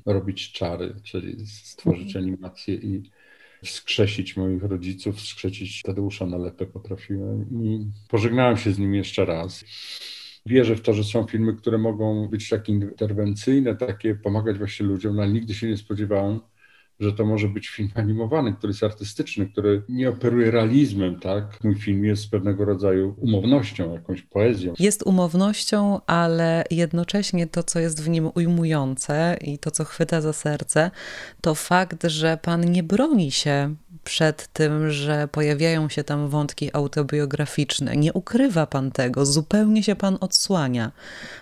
robić 0.05 0.51
czary, 0.51 0.96
czyli 1.03 1.46
stworzyć 1.46 2.15
animację 2.15 2.75
i 2.75 3.03
wskrzesić 3.63 4.38
moich 4.38 4.63
rodziców, 4.63 5.15
wskrzesić 5.15 5.81
Tadeusza 5.81 6.25
Nalepę 6.25 6.65
potrafiłem 6.65 7.63
i 7.63 7.86
pożegnałem 8.10 8.58
się 8.58 8.72
z 8.72 8.79
nim 8.79 8.96
jeszcze 8.96 9.25
raz. 9.25 9.65
Wierzę 10.46 10.75
w 10.75 10.81
to, 10.81 10.93
że 10.93 11.03
są 11.03 11.24
filmy, 11.24 11.53
które 11.53 11.77
mogą 11.77 12.27
być 12.27 12.50
takie 12.50 12.74
interwencyjne, 12.74 13.75
takie 13.75 14.15
pomagać 14.15 14.58
właśnie 14.58 14.86
ludziom, 14.86 15.15
no 15.15 15.22
ale 15.22 15.31
nigdy 15.31 15.53
się 15.53 15.67
nie 15.67 15.77
spodziewałem, 15.77 16.39
że 17.00 17.13
to 17.13 17.25
może 17.25 17.48
być 17.48 17.69
film 17.69 17.89
animowany, 17.95 18.53
który 18.53 18.71
jest 18.71 18.83
artystyczny, 18.83 19.50
który 19.50 19.83
nie 19.89 20.10
operuje 20.10 20.51
realizmem, 20.51 21.19
tak? 21.19 21.63
Mój 21.63 21.75
film 21.75 22.05
jest 22.05 22.31
pewnego 22.31 22.65
rodzaju 22.65 23.15
umownością, 23.17 23.93
jakąś 23.93 24.21
poezją. 24.21 24.74
Jest 24.79 25.03
umownością, 25.03 26.00
ale 26.07 26.63
jednocześnie 26.71 27.48
to, 27.48 27.63
co 27.63 27.79
jest 27.79 28.03
w 28.03 28.10
nim 28.10 28.29
ujmujące 28.36 29.38
i 29.41 29.57
to, 29.57 29.71
co 29.71 29.86
chwyta 29.86 30.21
za 30.21 30.33
serce, 30.33 30.91
to 31.41 31.55
fakt, 31.55 32.03
że 32.03 32.38
pan 32.41 32.71
nie 32.71 32.83
broni 32.83 33.31
się 33.31 33.75
przed 34.03 34.48
tym, 34.48 34.91
że 34.91 35.27
pojawiają 35.31 35.89
się 35.89 36.03
tam 36.03 36.29
wątki 36.29 36.69
autobiograficzne. 36.74 37.95
Nie 37.98 38.13
ukrywa 38.13 38.67
pan 38.67 38.91
tego, 38.91 39.25
zupełnie 39.25 39.83
się 39.83 39.95
pan 39.95 40.17
odsłania. 40.19 40.91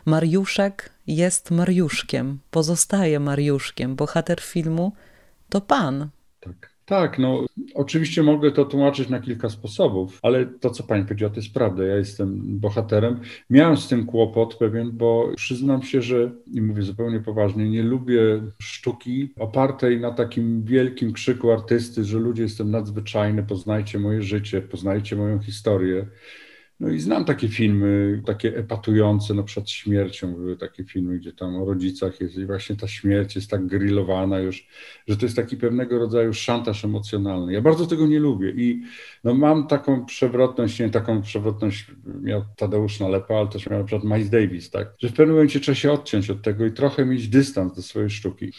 Mariuszek 0.05 0.89
jest 1.07 1.51
Mariuszkiem, 1.51 2.39
pozostaje 2.51 3.19
Mariuszkiem. 3.19 3.95
Bohater 3.95 4.41
filmu 4.41 4.91
to 5.49 5.61
pan. 5.61 6.09
Tak. 6.39 6.79
Tak, 6.89 7.19
no 7.19 7.45
oczywiście 7.73 8.23
mogę 8.23 8.51
to 8.51 8.65
tłumaczyć 8.65 9.09
na 9.09 9.19
kilka 9.19 9.49
sposobów, 9.49 10.19
ale 10.21 10.45
to, 10.45 10.69
co 10.69 10.83
pani 10.83 11.03
powiedziała, 11.03 11.29
to 11.29 11.39
jest 11.39 11.53
prawda. 11.53 11.83
Ja 11.83 11.95
jestem 11.95 12.59
bohaterem. 12.59 13.19
Miałem 13.49 13.77
z 13.77 13.87
tym 13.87 14.05
kłopot 14.05 14.55
pewien, 14.55 14.91
bo 14.91 15.31
przyznam 15.35 15.83
się, 15.83 16.01
że, 16.01 16.31
i 16.53 16.61
mówię 16.61 16.81
zupełnie 16.81 17.19
poważnie, 17.19 17.69
nie 17.69 17.83
lubię 17.83 18.41
sztuki 18.61 19.33
opartej 19.39 19.99
na 19.99 20.11
takim 20.11 20.63
wielkim 20.63 21.13
krzyku 21.13 21.51
artysty, 21.51 22.03
że 22.03 22.19
ludzie 22.19 22.43
jestem 22.43 22.71
nadzwyczajny, 22.71 23.43
poznajcie 23.43 23.99
moje 23.99 24.21
życie, 24.21 24.61
poznajcie 24.61 25.15
moją 25.15 25.39
historię. 25.39 26.05
No 26.79 26.89
i 26.89 26.99
znam 26.99 27.25
takie 27.25 27.47
filmy, 27.47 28.21
takie 28.25 28.57
epatujące, 28.57 29.33
no 29.33 29.43
przed 29.43 29.69
śmiercią 29.69 30.33
były 30.33 30.57
takie 30.57 30.83
filmy, 30.83 31.17
gdzie 31.17 31.33
tam 31.33 31.55
o 31.55 31.65
rodzicach 31.65 32.21
jest 32.21 32.37
i 32.37 32.45
właśnie 32.45 32.75
ta 32.75 32.87
śmierć 32.87 33.35
jest 33.35 33.49
tak 33.49 33.67
grillowana 33.67 34.39
już, 34.39 34.67
że 35.07 35.17
to 35.17 35.25
jest 35.25 35.35
taki 35.35 35.57
pewnego 35.57 35.99
rodzaju 35.99 36.33
szantaż 36.33 36.85
emocjonalny. 36.85 37.53
Ja 37.53 37.61
bardzo 37.61 37.85
tego 37.85 38.07
nie 38.07 38.19
lubię 38.19 38.49
i 38.49 38.81
no 39.23 39.33
mam 39.33 39.67
taką 39.67 40.05
przewrotność, 40.05 40.79
nie 40.79 40.89
taką 40.89 41.21
przewrotność 41.21 41.91
miał 42.21 42.45
Tadeusz 42.57 42.99
Nalepa, 42.99 43.35
ale 43.35 43.47
też 43.47 43.69
miał 43.69 43.79
na 43.79 43.85
przykład 43.85 44.11
Miles 44.11 44.29
Davis, 44.29 44.69
tak, 44.69 44.93
że 44.99 45.09
w 45.09 45.13
pewnym 45.13 45.35
momencie 45.35 45.59
trzeba 45.59 45.75
się 45.75 45.91
odciąć 45.91 46.29
od 46.29 46.41
tego 46.41 46.65
i 46.65 46.71
trochę 46.71 47.05
mieć 47.05 47.27
dystans 47.27 47.75
do 47.75 47.81
swojej 47.81 48.09
sztuki. 48.09 48.51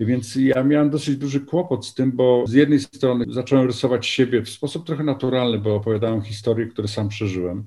Więc 0.00 0.36
ja 0.36 0.64
miałem 0.64 0.90
dosyć 0.90 1.16
duży 1.16 1.40
kłopot 1.40 1.86
z 1.86 1.94
tym, 1.94 2.12
bo 2.12 2.44
z 2.46 2.52
jednej 2.52 2.80
strony 2.80 3.24
zacząłem 3.28 3.66
rysować 3.66 4.06
siebie 4.06 4.42
w 4.42 4.48
sposób 4.48 4.86
trochę 4.86 5.04
naturalny, 5.04 5.58
bo 5.58 5.74
opowiadałem 5.74 6.22
historie, 6.22 6.66
które 6.66 6.88
sam 6.88 7.08
przeżyłem. 7.08 7.64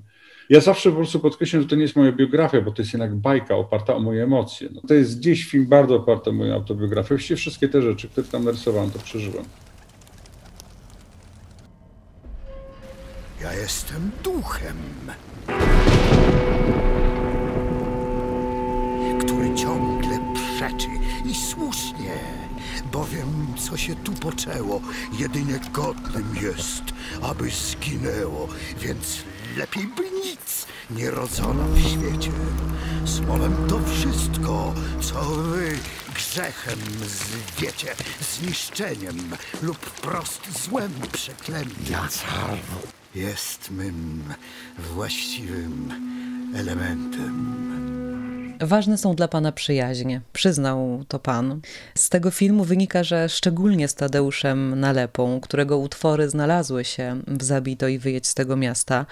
Ja 0.50 0.60
zawsze 0.60 0.90
po 0.90 0.96
prostu 0.96 1.20
podkreślam, 1.20 1.62
że 1.62 1.68
to 1.68 1.76
nie 1.76 1.82
jest 1.82 1.96
moja 1.96 2.12
biografia, 2.12 2.60
bo 2.60 2.72
to 2.72 2.82
jest 2.82 2.92
jednak 2.92 3.16
bajka 3.16 3.56
oparta 3.56 3.94
o 3.94 4.00
moje 4.00 4.22
emocje. 4.22 4.68
No, 4.74 4.80
to 4.88 4.94
jest 4.94 5.18
gdzieś 5.18 5.44
film 5.44 5.66
bardzo 5.66 5.96
oparty 5.96 6.30
o 6.30 6.32
moją 6.32 6.54
autobiografię. 6.54 7.08
Właściwie 7.08 7.36
wszystkie 7.36 7.68
te 7.68 7.82
rzeczy, 7.82 8.08
które 8.08 8.26
tam 8.26 8.44
narysowałem, 8.44 8.90
to 8.90 8.98
przeżyłem. 8.98 9.44
Ja 13.42 13.54
jestem 13.54 14.10
duchem, 14.24 14.76
który 19.20 19.54
ciągle 19.54 20.18
przeczy 20.34 20.97
i 21.24 21.34
słusznie, 21.34 22.18
bowiem 22.92 23.54
co 23.58 23.76
się 23.76 23.94
tu 23.94 24.12
poczęło, 24.12 24.80
jedynie 25.18 25.60
godnym 25.72 26.36
jest, 26.42 26.82
aby 27.22 27.50
zginęło, 27.50 28.48
więc 28.80 29.18
lepiej 29.56 29.86
by 29.86 30.02
nic 30.10 30.66
nie 30.90 31.10
rodzono 31.10 31.64
w 31.64 31.80
świecie. 31.80 32.32
Słowem 33.04 33.68
to 33.68 33.80
wszystko, 33.86 34.74
co 35.00 35.24
wy 35.24 35.78
grzechem 36.14 36.78
zwiecie, 37.06 37.94
zniszczeniem 38.20 39.16
lub 39.62 39.78
wprost 39.78 40.62
złem 40.64 40.92
przeklętym. 41.12 41.96
Jest 43.14 43.70
mym 43.70 44.24
właściwym 44.78 45.92
elementem. 46.54 47.67
Ważne 48.60 48.98
są 48.98 49.14
dla 49.14 49.28
pana 49.28 49.52
przyjaźnie, 49.52 50.20
przyznał 50.32 51.04
to 51.08 51.18
pan. 51.18 51.60
Z 51.94 52.08
tego 52.08 52.30
filmu 52.30 52.64
wynika, 52.64 53.04
że 53.04 53.28
szczególnie 53.28 53.88
z 53.88 53.94
Tadeuszem 53.94 54.80
Nalepą, 54.80 55.40
którego 55.40 55.78
utwory 55.78 56.28
znalazły 56.28 56.84
się 56.84 57.20
w 57.26 57.42
Zabito 57.42 57.88
i 57.88 57.98
Wyjedź 57.98 58.26
z 58.26 58.34
tego 58.34 58.56
miasta, 58.56 59.06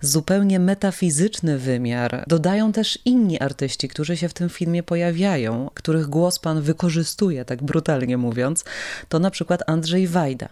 zupełnie 0.00 0.58
metafizyczny 0.58 1.58
wymiar 1.58 2.24
dodają 2.26 2.72
też 2.72 2.98
inni 3.04 3.40
artyści, 3.40 3.88
którzy 3.88 4.16
się 4.16 4.28
w 4.28 4.34
tym 4.34 4.48
filmie 4.48 4.82
pojawiają, 4.82 5.70
których 5.74 6.06
głos 6.06 6.38
pan 6.38 6.62
wykorzystuje, 6.62 7.44
tak 7.44 7.62
brutalnie 7.62 8.16
mówiąc, 8.16 8.64
to 9.08 9.18
na 9.18 9.30
przykład 9.30 9.62
Andrzej 9.66 10.06
Wajda. 10.06 10.48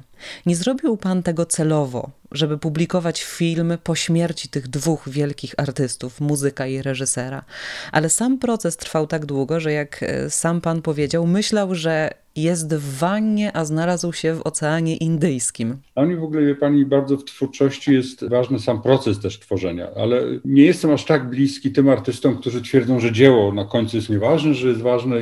Nie 0.46 0.56
zrobił 0.56 0.96
pan 0.96 1.22
tego 1.22 1.46
celowo, 1.46 2.10
żeby 2.32 2.58
publikować 2.58 3.22
film 3.22 3.72
po 3.84 3.94
śmierci 3.94 4.48
tych 4.48 4.68
dwóch 4.68 5.08
wielkich 5.08 5.54
artystów, 5.56 6.20
muzyka 6.20 6.66
i 6.66 6.82
reżysera. 6.82 7.44
Ale 7.92 8.08
sam 8.08 8.38
proces 8.38 8.76
trwał 8.76 9.06
tak 9.06 9.26
długo, 9.26 9.60
że 9.60 9.72
jak 9.72 10.02
e, 10.02 10.30
sam 10.30 10.60
pan 10.60 10.82
powiedział, 10.82 11.26
myślał, 11.26 11.74
że 11.74 12.10
jest 12.36 12.74
w 12.74 12.98
wannie, 12.98 13.56
a 13.56 13.64
znalazł 13.64 14.12
się 14.12 14.34
w 14.34 14.46
Oceanie 14.46 14.96
Indyjskim. 14.96 15.76
A 15.94 16.02
mnie 16.02 16.16
w 16.16 16.24
ogóle, 16.24 16.46
wie 16.46 16.54
pani, 16.54 16.86
bardzo 16.86 17.16
w 17.16 17.24
twórczości 17.24 17.94
jest 17.94 18.28
ważny 18.28 18.58
sam 18.58 18.82
proces 18.82 19.20
też 19.20 19.40
tworzenia, 19.40 19.88
ale 19.96 20.22
nie 20.44 20.62
jestem 20.62 20.90
aż 20.90 21.04
tak 21.04 21.30
bliski 21.30 21.72
tym 21.72 21.88
artystom, 21.88 22.36
którzy 22.36 22.62
twierdzą, 22.62 23.00
że 23.00 23.12
dzieło 23.12 23.52
na 23.52 23.64
końcu 23.64 23.96
jest 23.96 24.08
nieważne, 24.08 24.54
że 24.54 24.68
jest 24.68 24.80
ważne 24.80 25.16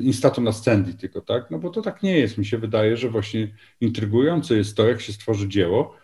instatu 0.00 0.40
na 0.40 0.52
scendi 0.52 0.94
tylko, 0.94 1.20
tak? 1.20 1.50
No 1.50 1.58
bo 1.58 1.70
to 1.70 1.82
tak 1.82 2.02
nie 2.02 2.18
jest. 2.18 2.38
Mi 2.38 2.46
się 2.46 2.58
wydaje, 2.58 2.96
że 2.96 3.10
właśnie 3.10 3.48
intrygujące 3.80 4.56
jest 4.56 4.76
to, 4.76 4.88
jak 4.88 5.00
się 5.00 5.12
stworzy 5.12 5.48
dzieło, 5.48 5.94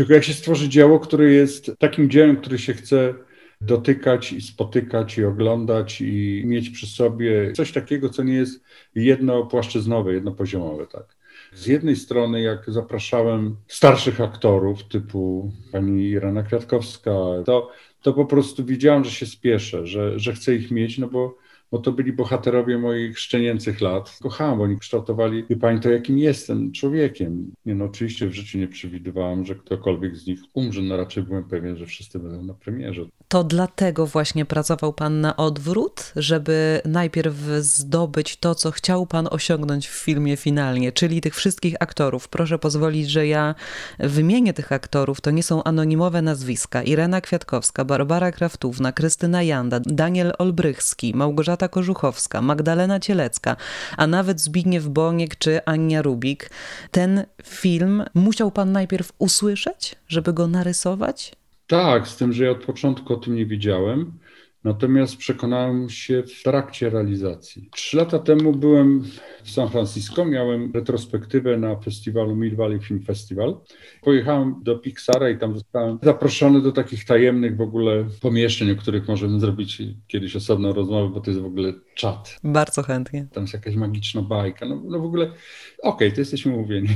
tylko 0.00 0.14
jak 0.14 0.24
się 0.24 0.32
stworzy 0.32 0.68
dzieło, 0.68 1.00
które 1.00 1.32
jest 1.32 1.70
takim 1.78 2.10
dziełem, 2.10 2.36
który 2.36 2.58
się 2.58 2.74
chce 2.74 3.14
dotykać 3.60 4.32
i 4.32 4.40
spotykać 4.40 5.18
i 5.18 5.24
oglądać 5.24 6.00
i 6.00 6.42
mieć 6.46 6.70
przy 6.70 6.86
sobie 6.86 7.52
coś 7.52 7.72
takiego, 7.72 8.08
co 8.08 8.22
nie 8.22 8.34
jest 8.34 8.64
jednopłaszczyznowe, 8.94 10.12
jednopoziomowe, 10.12 10.86
tak. 10.86 11.16
Z 11.54 11.66
jednej 11.66 11.96
strony, 11.96 12.40
jak 12.40 12.70
zapraszałem 12.70 13.56
starszych 13.68 14.20
aktorów 14.20 14.84
typu 14.84 15.52
pani 15.72 16.08
Irena 16.08 16.42
Kwiatkowska, 16.42 17.12
to, 17.46 17.70
to 18.02 18.12
po 18.12 18.24
prostu 18.24 18.64
widziałem, 18.64 19.04
że 19.04 19.10
się 19.10 19.26
spieszę, 19.26 19.86
że, 19.86 20.18
że 20.18 20.32
chcę 20.32 20.54
ich 20.54 20.70
mieć, 20.70 20.98
no 20.98 21.08
bo 21.08 21.38
bo 21.72 21.78
to 21.78 21.92
byli 21.92 22.12
bohaterowie 22.12 22.78
moich 22.78 23.18
szczenięcych 23.18 23.80
lat. 23.80 24.18
Kochałam, 24.22 24.58
bo 24.58 24.64
oni 24.64 24.78
kształtowali, 24.78 25.44
wie 25.50 25.56
pani, 25.56 25.80
to 25.80 25.90
jakim 25.90 26.18
jestem 26.18 26.72
człowiekiem. 26.72 27.52
Nie, 27.66 27.74
no 27.74 27.84
oczywiście 27.84 28.26
w 28.26 28.32
życiu 28.32 28.58
nie 28.58 28.68
przewidywałam, 28.68 29.44
że 29.44 29.54
ktokolwiek 29.54 30.16
z 30.16 30.26
nich 30.26 30.40
umrze, 30.54 30.82
no 30.82 30.96
raczej 30.96 31.22
byłem 31.22 31.44
pewien, 31.44 31.76
że 31.76 31.86
wszyscy 31.86 32.18
będą 32.18 32.42
na 32.42 32.54
premierze. 32.54 33.02
To 33.28 33.44
dlatego 33.44 34.06
właśnie 34.06 34.44
pracował 34.44 34.92
pan 34.92 35.20
na 35.20 35.36
odwrót, 35.36 36.12
żeby 36.16 36.80
najpierw 36.84 37.34
zdobyć 37.58 38.36
to, 38.36 38.54
co 38.54 38.70
chciał 38.70 39.06
pan 39.06 39.28
osiągnąć 39.30 39.88
w 39.88 40.04
filmie 40.04 40.36
finalnie, 40.36 40.92
czyli 40.92 41.20
tych 41.20 41.34
wszystkich 41.34 41.74
aktorów. 41.80 42.28
Proszę 42.28 42.58
pozwolić, 42.58 43.10
że 43.10 43.26
ja 43.26 43.54
wymienię 43.98 44.52
tych 44.52 44.72
aktorów. 44.72 45.20
To 45.20 45.30
nie 45.30 45.42
są 45.42 45.64
anonimowe 45.64 46.22
nazwiska. 46.22 46.82
Irena 46.82 47.20
Kwiatkowska, 47.20 47.84
Barbara 47.84 48.32
Kraftówna, 48.32 48.92
Krystyna 48.92 49.42
Janda, 49.42 49.80
Daniel 49.80 50.32
Olbrychski, 50.38 51.12
Małgorzata 51.14 51.59
Korzuchowska, 51.68 52.42
Magdalena 52.42 53.00
Cielecka, 53.00 53.56
a 53.96 54.06
nawet 54.06 54.40
Zbigniew 54.40 54.88
Boniek 54.88 55.36
czy 55.36 55.64
Ania 55.64 56.02
Rubik. 56.02 56.50
Ten 56.90 57.24
film 57.44 58.04
musiał 58.14 58.50
pan 58.50 58.72
najpierw 58.72 59.12
usłyszeć, 59.18 59.96
żeby 60.08 60.32
go 60.32 60.46
narysować? 60.46 61.32
Tak, 61.66 62.08
z 62.08 62.16
tym, 62.16 62.32
że 62.32 62.44
ja 62.44 62.50
od 62.50 62.64
początku 62.64 63.14
o 63.14 63.16
tym 63.16 63.34
nie 63.34 63.46
wiedziałem. 63.46 64.12
Natomiast 64.64 65.16
przekonałem 65.16 65.88
się 65.88 66.22
w 66.22 66.42
trakcie 66.42 66.90
realizacji. 66.90 67.68
Trzy 67.72 67.96
lata 67.96 68.18
temu 68.18 68.52
byłem 68.52 69.02
w 69.42 69.50
San 69.50 69.68
Francisco, 69.68 70.24
miałem 70.24 70.72
retrospektywę 70.74 71.56
na 71.56 71.76
festiwalu 71.76 72.36
Mid 72.36 72.54
Valley 72.54 72.80
Film 72.80 73.02
Festival. 73.02 73.60
Pojechałem 74.02 74.54
do 74.62 74.78
Pixara 74.78 75.30
i 75.30 75.38
tam 75.38 75.54
zostałem 75.54 75.98
zaproszony 76.02 76.62
do 76.62 76.72
takich 76.72 77.04
tajemnych 77.04 77.56
w 77.56 77.60
ogóle 77.60 78.04
pomieszczeń, 78.20 78.70
o 78.70 78.76
których 78.76 79.08
możemy 79.08 79.40
zrobić 79.40 79.82
kiedyś 80.08 80.36
osobną 80.36 80.72
rozmowę, 80.72 81.14
bo 81.14 81.20
to 81.20 81.30
jest 81.30 81.42
w 81.42 81.46
ogóle 81.46 81.72
czat. 81.94 82.40
Bardzo 82.44 82.82
chętnie. 82.82 83.26
Tam 83.32 83.42
jest 83.42 83.54
jakaś 83.54 83.74
magiczna 83.74 84.22
bajka. 84.22 84.66
No, 84.66 84.82
no 84.84 84.98
w 84.98 85.04
ogóle, 85.04 85.24
okej, 85.26 85.38
okay, 85.82 86.12
to 86.12 86.20
jesteśmy 86.20 86.54
umówieni. 86.54 86.88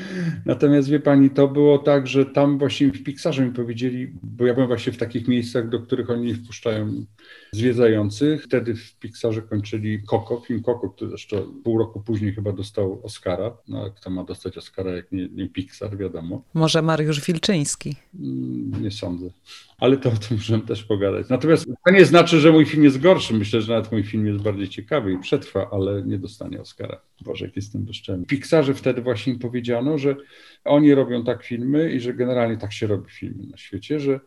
Natomiast 0.46 0.88
wie 0.88 1.00
pani, 1.00 1.30
to 1.30 1.48
było 1.48 1.78
tak, 1.78 2.06
że 2.06 2.26
tam 2.26 2.58
właśnie 2.58 2.92
w 2.92 3.02
Pixarze 3.02 3.44
mi 3.44 3.52
powiedzieli, 3.52 4.12
bo 4.22 4.46
ja 4.46 4.54
byłem 4.54 4.68
właśnie 4.68 4.92
w 4.92 4.96
takich 4.96 5.28
miejscach, 5.28 5.68
do 5.68 5.80
których 5.80 6.10
oni 6.10 6.26
nie 6.26 6.34
wpuszczają 6.34 7.04
zwiedzających. 7.52 8.44
Wtedy 8.44 8.74
w 8.74 8.94
Pixarze 8.98 9.42
kończyli 9.42 10.02
Coco, 10.02 10.40
film 10.40 10.62
Coco, 10.62 10.88
który 10.88 11.10
jeszcze 11.10 11.42
pół 11.64 11.78
roku 11.78 12.00
później 12.00 12.34
chyba 12.34 12.52
dostał 12.52 13.00
Oscara. 13.02 13.56
No, 13.68 13.90
kto 13.90 14.10
ma 14.10 14.24
dostać 14.24 14.58
Oscara, 14.58 14.90
jak 14.90 15.12
nie, 15.12 15.28
nie 15.28 15.48
Pixar, 15.48 15.96
wiadomo. 15.96 16.42
Może 16.54 16.82
Mariusz 16.82 17.20
Wilczyński. 17.26 17.96
Mm, 18.20 18.82
nie 18.82 18.90
sądzę. 18.90 19.30
Ale 19.78 19.96
to 19.96 20.08
o 20.08 20.16
tym 20.16 20.36
możemy 20.36 20.62
też 20.62 20.84
pogadać. 20.84 21.28
Natomiast 21.28 21.66
to 21.86 21.92
nie 21.92 22.04
znaczy, 22.04 22.40
że 22.40 22.52
mój 22.52 22.66
film 22.66 22.84
jest 22.84 23.00
gorszy. 23.00 23.34
Myślę, 23.34 23.60
że 23.60 23.72
nawet 23.72 23.92
mój 23.92 24.02
film 24.02 24.26
jest 24.26 24.40
bardziej 24.40 24.68
ciekawy 24.68 25.12
i 25.12 25.18
przetrwa, 25.18 25.70
ale 25.72 26.02
nie 26.02 26.18
dostanie 26.18 26.60
Oscara. 26.60 27.00
Boże, 27.20 27.44
jak 27.44 27.56
jestem 27.56 27.84
bezczelny. 27.84 28.26
Pixarze 28.26 28.74
wtedy 28.74 29.02
właśnie 29.02 29.38
powiedziano, 29.38 29.98
że 29.98 30.16
oni 30.64 30.94
robią 30.94 31.24
tak 31.24 31.44
filmy 31.44 31.92
i 31.92 32.00
że 32.00 32.14
generalnie 32.14 32.56
tak 32.56 32.72
się 32.72 32.86
robi 32.86 33.10
filmy 33.10 33.46
na 33.46 33.56
świecie, 33.56 34.00
że 34.00 34.20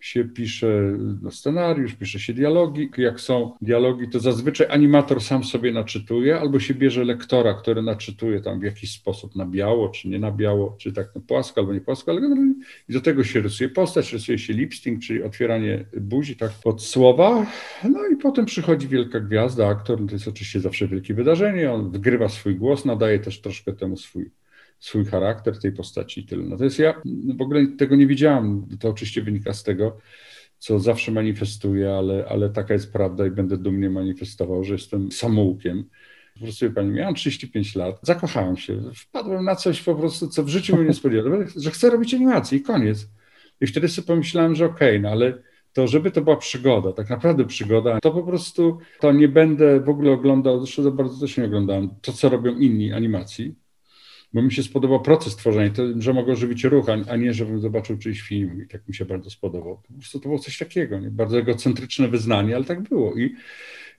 się 0.00 0.24
pisze 0.24 0.96
no, 1.22 1.30
scenariusz, 1.30 1.94
pisze 1.94 2.20
się 2.20 2.34
dialogi. 2.34 2.90
Jak 2.98 3.20
są 3.20 3.52
dialogi, 3.62 4.08
to 4.08 4.20
zazwyczaj 4.20 4.66
animator 4.70 5.22
sam 5.22 5.44
sobie 5.44 5.72
naczytuje, 5.72 6.40
albo 6.40 6.60
się 6.60 6.74
bierze 6.74 7.04
lektora, 7.04 7.54
który 7.54 7.82
naczytuje 7.82 8.40
tam 8.40 8.60
w 8.60 8.62
jakiś 8.62 8.92
sposób 8.92 9.36
na 9.36 9.46
biało, 9.46 9.88
czy 9.88 10.08
nie 10.08 10.18
na 10.18 10.32
biało, 10.32 10.76
czy 10.78 10.92
tak 10.92 11.14
na 11.14 11.20
płasko, 11.20 11.60
albo 11.60 11.72
nie 11.74 11.80
płasko, 11.80 12.10
ale 12.10 12.20
generalnie 12.20 12.54
i 12.88 12.92
do 12.92 13.00
tego 13.00 13.24
się 13.24 13.40
rysuje 13.40 13.70
postać, 13.70 14.12
rysuje 14.12 14.38
się 14.38 14.52
lipsting, 14.52 15.02
czyli 15.02 15.22
otwieranie 15.22 15.84
buzi 16.00 16.36
tak 16.36 16.52
pod 16.64 16.82
słowa. 16.82 17.46
No 17.84 18.08
i 18.12 18.16
potem 18.16 18.44
przychodzi 18.44 18.88
wielka 18.88 19.20
gwiazda, 19.20 19.68
aktor, 19.68 20.00
no 20.00 20.06
to 20.06 20.12
jest 20.12 20.28
oczywiście 20.28 20.60
zawsze 20.60 20.88
wielkie 20.88 21.14
wydarzenie, 21.14 21.72
on 21.72 21.90
wgrywa 21.90 22.28
swój 22.28 22.56
głos, 22.56 22.84
nadaje 22.84 23.18
też 23.18 23.40
troszkę 23.40 23.72
temu 23.72 23.96
swój 23.96 24.30
swój 24.78 25.04
charakter 25.04 25.58
tej 25.58 25.72
postaci 25.72 26.20
i 26.20 26.26
tyle. 26.26 26.44
Natomiast 26.44 26.78
ja 26.78 27.02
w 27.38 27.42
ogóle 27.42 27.66
tego 27.78 27.96
nie 27.96 28.06
widziałam. 28.06 28.66
To 28.80 28.88
oczywiście 28.88 29.22
wynika 29.22 29.52
z 29.52 29.62
tego, 29.62 29.96
co 30.58 30.78
zawsze 30.78 31.12
manifestuję, 31.12 31.94
ale, 31.94 32.26
ale 32.28 32.50
taka 32.50 32.74
jest 32.74 32.92
prawda 32.92 33.26
i 33.26 33.30
będę 33.30 33.56
dumnie 33.56 33.90
manifestował, 33.90 34.64
że 34.64 34.72
jestem 34.72 35.12
samoukiem. 35.12 35.84
Po 36.34 36.40
prostu, 36.40 36.72
pani, 36.72 36.90
miałem 36.90 37.14
35 37.14 37.74
lat, 37.74 37.98
zakochałem 38.02 38.56
się, 38.56 38.80
wpadłem 38.94 39.44
na 39.44 39.56
coś 39.56 39.82
po 39.82 39.94
prostu, 39.94 40.28
co 40.28 40.44
w 40.44 40.48
życiu 40.48 40.76
bym 40.76 40.86
nie 40.86 40.94
spodziewał, 40.94 41.32
że 41.56 41.70
chcę 41.70 41.90
robić 41.90 42.14
animację 42.14 42.58
i 42.58 42.62
koniec. 42.62 43.08
I 43.60 43.66
wtedy 43.66 43.88
sobie 43.88 44.06
pomyślałem, 44.06 44.54
że 44.54 44.64
okej, 44.64 44.88
okay, 44.88 45.00
no 45.00 45.08
ale 45.08 45.42
to 45.72 45.86
żeby 45.86 46.10
to 46.10 46.22
była 46.22 46.36
przygoda, 46.36 46.92
tak 46.92 47.10
naprawdę 47.10 47.44
przygoda, 47.44 48.00
to 48.00 48.10
po 48.10 48.22
prostu 48.22 48.78
to 49.00 49.12
nie 49.12 49.28
będę 49.28 49.80
w 49.80 49.88
ogóle 49.88 50.12
oglądał, 50.12 50.58
zresztą 50.60 50.82
za 50.82 50.90
bardzo 50.90 51.20
też 51.20 51.36
nie 51.36 51.44
oglądałem, 51.44 51.90
to 52.02 52.12
co 52.12 52.28
robią 52.28 52.56
inni 52.56 52.92
animacji, 52.92 53.54
bo 54.32 54.42
mi 54.42 54.52
się 54.52 54.62
spodobał 54.62 55.02
proces 55.02 55.36
tworzenia, 55.36 55.70
to, 55.70 55.82
że 55.98 56.14
mogę 56.14 56.36
żywić 56.36 56.64
ruch, 56.64 56.86
a 57.08 57.16
nie 57.16 57.34
żebym 57.34 57.60
zobaczył 57.60 57.98
czyjś 57.98 58.20
film 58.20 58.62
i 58.64 58.68
tak 58.68 58.88
mi 58.88 58.94
się 58.94 59.04
bardzo 59.04 59.30
spodobał. 59.30 59.82
Po 59.88 59.94
prostu 59.94 60.20
to 60.20 60.28
było 60.28 60.38
coś 60.38 60.58
takiego, 60.58 61.00
nie? 61.00 61.10
bardzo 61.10 61.38
egocentryczne 61.38 62.08
wyznanie, 62.08 62.56
ale 62.56 62.64
tak 62.64 62.82
było. 62.82 63.14
I, 63.14 63.34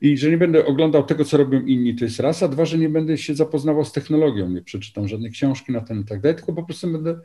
I 0.02 0.18
że 0.18 0.30
nie 0.30 0.38
będę 0.38 0.66
oglądał 0.66 1.04
tego, 1.04 1.26
co 1.26 1.38
robią 1.38 1.62
inni, 1.62 1.96
to 1.96 2.06
jest 2.06 2.20
raz, 2.20 2.44
a 2.44 2.48
dwa, 2.48 2.66
że 2.66 2.78
nie 2.78 2.90
będę 2.90 3.18
się 3.18 3.36
zapoznawał 3.36 3.86
z 3.86 3.92
technologią, 3.92 4.50
nie 4.50 4.62
przeczytam 4.62 5.08
żadnej 5.08 5.32
książki 5.32 5.72
na 5.72 5.82
ten 5.82 6.02
i 6.02 6.06
tak 6.06 6.22
dalej, 6.22 6.36
tylko 6.36 6.54
po 6.54 6.64
prostu 6.64 6.92
będę 6.92 7.20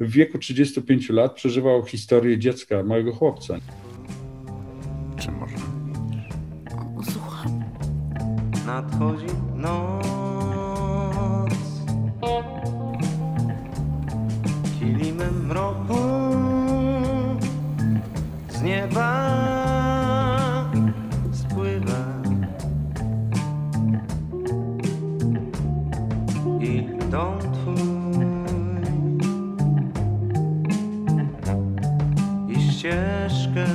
w 0.00 0.10
wieku 0.10 0.38
35 0.38 1.08
lat 1.08 1.34
przeżywał 1.34 1.84
historię 1.84 2.38
dziecka, 2.38 2.82
małego 2.82 3.12
chłopca. 3.12 3.58
Czy 5.18 5.30
można? 5.30 5.58
Słucham. 7.12 7.64
Nadchodzi 8.66 9.26
noc. 9.56 10.09
Nieba 18.70 19.10
spływa 21.32 22.02
i 26.60 26.86
dom 27.10 27.38
twój 27.38 27.80
i 32.48 32.72
ścieżkę 32.72 33.66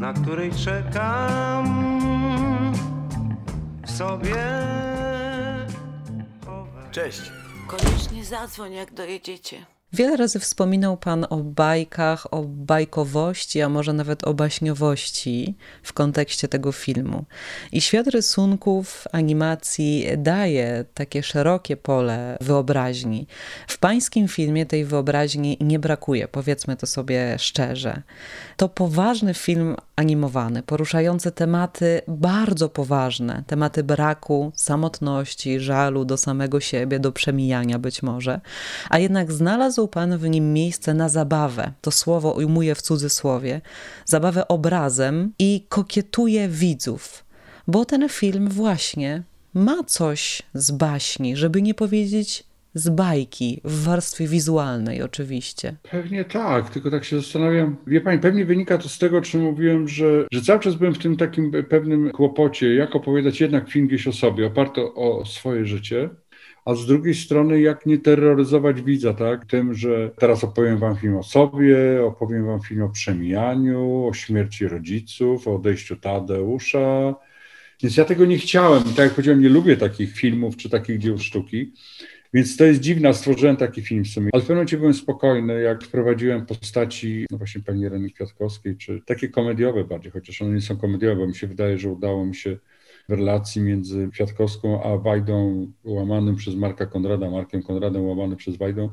na 0.00 0.12
której 0.12 0.50
czekam 0.52 1.64
w 3.86 3.90
sobie 3.90 4.68
Cześć. 6.90 7.32
Koniecznie 7.66 8.24
zadzwoń, 8.24 8.72
jak 8.72 8.94
dojedziecie. 8.94 9.77
Wiele 9.92 10.16
razy 10.16 10.38
wspominał 10.38 10.96
Pan 10.96 11.26
o 11.30 11.36
bajkach, 11.36 12.34
o 12.34 12.42
bajkowości, 12.42 13.62
a 13.62 13.68
może 13.68 13.92
nawet 13.92 14.24
o 14.24 14.34
baśniowości 14.34 15.54
w 15.82 15.92
kontekście 15.92 16.48
tego 16.48 16.72
filmu. 16.72 17.24
I 17.72 17.80
świat 17.80 18.06
rysunków, 18.06 19.04
animacji 19.12 20.06
daje 20.16 20.84
takie 20.94 21.22
szerokie 21.22 21.76
pole 21.76 22.38
wyobraźni. 22.40 23.26
W 23.68 23.78
Pańskim 23.78 24.28
filmie 24.28 24.66
tej 24.66 24.84
wyobraźni 24.84 25.56
nie 25.60 25.78
brakuje, 25.78 26.28
powiedzmy 26.28 26.76
to 26.76 26.86
sobie 26.86 27.36
szczerze. 27.38 28.02
To 28.56 28.68
poważny 28.68 29.34
film 29.34 29.76
animowany, 29.96 30.62
poruszający 30.62 31.32
tematy 31.32 32.00
bardzo 32.08 32.68
poważne, 32.68 33.42
tematy 33.46 33.84
braku, 33.84 34.52
samotności, 34.54 35.60
żalu 35.60 36.04
do 36.04 36.16
samego 36.16 36.60
siebie, 36.60 37.00
do 37.00 37.12
przemijania 37.12 37.78
być 37.78 38.02
może, 38.02 38.40
a 38.90 38.98
jednak 38.98 39.32
znalazł 39.32 39.77
Pan 39.86 40.18
w 40.18 40.28
nim 40.28 40.52
miejsce 40.52 40.94
na 40.94 41.08
zabawę. 41.08 41.72
To 41.80 41.90
słowo 41.90 42.32
ujmuje 42.32 42.74
w 42.74 42.82
cudzysłowie, 42.82 43.60
zabawę 44.04 44.48
obrazem 44.48 45.32
i 45.38 45.66
kokietuje 45.68 46.48
widzów, 46.48 47.24
bo 47.66 47.84
ten 47.84 48.08
film 48.08 48.48
właśnie 48.48 49.22
ma 49.54 49.84
coś 49.84 50.42
z 50.54 50.70
baśni, 50.70 51.36
żeby 51.36 51.62
nie 51.62 51.74
powiedzieć 51.74 52.48
z 52.74 52.88
bajki, 52.88 53.60
w 53.64 53.84
warstwie 53.84 54.28
wizualnej 54.28 55.02
oczywiście. 55.02 55.76
Pewnie 55.90 56.24
tak, 56.24 56.70
tylko 56.70 56.90
tak 56.90 57.04
się 57.04 57.16
zastanawiam. 57.16 57.76
Wie 57.86 58.00
pani, 58.00 58.18
pewnie 58.18 58.44
wynika 58.44 58.78
to 58.78 58.88
z 58.88 58.98
tego, 58.98 59.20
czym 59.20 59.40
mówiłem, 59.40 59.88
że, 59.88 60.26
że 60.32 60.42
cały 60.42 60.60
czas 60.60 60.74
byłem 60.74 60.94
w 60.94 60.98
tym 60.98 61.16
takim 61.16 61.52
pewnym 61.68 62.10
kłopocie, 62.10 62.74
jak 62.74 62.96
opowiadać 62.96 63.40
jednak 63.40 63.70
film 63.70 63.86
gdzieś 63.86 64.08
o 64.08 64.12
sobie, 64.12 64.46
oparty 64.46 64.80
o 64.94 65.24
swoje 65.26 65.64
życie. 65.64 66.10
A 66.68 66.74
z 66.74 66.86
drugiej 66.86 67.14
strony, 67.14 67.60
jak 67.60 67.86
nie 67.86 67.98
terroryzować 67.98 68.82
widza, 68.82 69.14
tak? 69.14 69.46
Tym, 69.46 69.74
że 69.74 70.10
teraz 70.18 70.44
opowiem 70.44 70.78
wam 70.78 70.96
film 70.96 71.16
o 71.16 71.22
sobie, 71.22 72.04
opowiem 72.04 72.46
wam 72.46 72.60
film 72.60 72.82
o 72.82 72.88
przemijaniu, 72.88 74.06
o 74.06 74.14
śmierci 74.14 74.68
rodziców, 74.68 75.48
o 75.48 75.54
odejściu 75.54 75.96
Tadeusza. 75.96 77.14
Więc 77.82 77.96
ja 77.96 78.04
tego 78.04 78.26
nie 78.26 78.38
chciałem. 78.38 78.82
Tak 78.82 78.98
jak 78.98 79.10
powiedziałem, 79.10 79.42
nie 79.42 79.48
lubię 79.48 79.76
takich 79.76 80.16
filmów 80.16 80.56
czy 80.56 80.70
takich 80.70 80.98
dzieł 80.98 81.18
sztuki. 81.18 81.72
Więc 82.34 82.56
to 82.56 82.64
jest 82.64 82.80
dziwne, 82.80 83.14
stworzyłem 83.14 83.56
taki 83.56 83.82
film 83.82 84.04
w 84.04 84.08
sumie. 84.08 84.30
Ale 84.32 84.40
w 84.40 84.44
pewnym 84.44 84.56
momencie 84.56 84.78
byłem 84.78 84.94
spokojny, 84.94 85.62
jak 85.62 85.84
wprowadziłem 85.84 86.46
postaci, 86.46 87.26
no 87.30 87.38
właśnie 87.38 87.60
pani 87.60 87.82
Ireny 87.82 88.10
Kwiatkowskiej, 88.10 88.76
czy 88.76 89.02
takie 89.06 89.28
komediowe 89.28 89.84
bardziej, 89.84 90.12
chociaż 90.12 90.42
one 90.42 90.54
nie 90.54 90.60
są 90.60 90.76
komediowe, 90.76 91.16
bo 91.16 91.26
mi 91.26 91.34
się 91.34 91.46
wydaje, 91.46 91.78
że 91.78 91.90
udało 91.90 92.26
mi 92.26 92.34
się 92.34 92.58
w 93.08 93.12
relacji 93.12 93.62
między 93.62 94.08
Kwiatkowską 94.12 94.82
a 94.82 94.98
Wajdą 94.98 95.66
łamanym 95.84 96.36
przez 96.36 96.54
Marka 96.54 96.86
Konrada, 96.86 97.30
Markiem 97.30 97.62
Konradem 97.62 98.08
łamany 98.08 98.36
przez 98.36 98.56
Wajdą, 98.56 98.90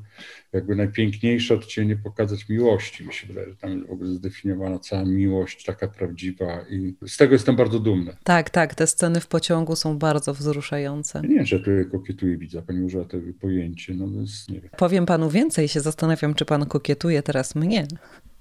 jakby 0.54 0.76
najpiękniejsze 0.76 1.54
odcienie 1.54 1.96
pokazać 1.96 2.50
miłości. 2.50 3.08
Mi 3.08 3.14
się 3.14 3.28
wydaje, 3.28 3.50
że 3.50 3.56
tam 3.56 3.72
jest 3.72 3.88
w 3.88 3.92
ogóle 3.92 4.10
zdefiniowana 4.10 4.80
cała 4.80 5.06
miłość, 5.06 5.64
taka 5.66 5.88
prawdziwa 5.88 6.66
i 6.70 6.96
z 7.08 7.18
tego 7.18 7.34
jestem 7.34 7.56
bardzo 7.56 7.80
dumny. 7.80 8.16
Tak, 8.24 8.50
tak, 8.50 8.76
te 8.76 8.88
sceny 8.88 9.20
w 9.20 9.28
pociągu 9.28 9.76
są 9.76 9.98
bardzo 9.98 10.34
wzruszające. 10.34 11.22
Nie 11.22 11.36
wiem, 11.36 11.46
że 11.46 11.60
tutaj 11.60 11.86
kokietuję 11.92 12.38
widza, 12.38 12.62
pani 12.62 12.84
użyła 12.84 13.06
tego 13.06 13.34
pojęcie, 13.42 13.94
no 13.94 14.08
więc 14.08 14.50
nie 14.50 14.62
wiem. 14.62 14.70
Powiem 14.78 15.06
panu 15.06 15.30
więcej, 15.30 15.68
się 15.68 15.82
zastanawiam, 15.82 16.34
czy 16.34 16.46
pan 16.46 16.66
kokietuje 16.66 17.24
teraz 17.24 17.56
mnie. 17.56 17.88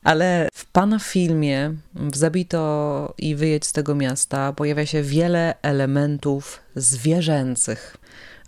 Ale 0.05 0.49
w 0.53 0.71
pana 0.73 0.99
filmie 0.99 1.75
w 1.95 2.17
Zabito 2.17 3.15
i 3.19 3.35
Wyjedź 3.35 3.65
z 3.65 3.73
tego 3.73 3.95
miasta 3.95 4.53
pojawia 4.53 4.87
się 4.87 5.03
wiele 5.03 5.55
elementów 5.63 6.61
zwierzęcych. 6.77 7.97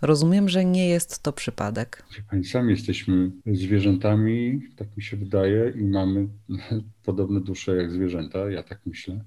Rozumiem, 0.01 0.49
że 0.49 0.65
nie 0.65 0.89
jest 0.89 1.23
to 1.23 1.33
przypadek. 1.33 2.03
Pani, 2.29 2.45
sami 2.45 2.71
jesteśmy 2.71 3.31
zwierzętami, 3.45 4.61
tak 4.75 4.87
mi 4.97 5.03
się 5.03 5.17
wydaje, 5.17 5.73
i 5.75 5.83
mamy 5.83 6.27
podobne 7.05 7.41
dusze 7.41 7.75
jak 7.75 7.91
zwierzęta, 7.91 8.51
ja 8.51 8.63
tak 8.63 8.79
myślę. 8.85 9.23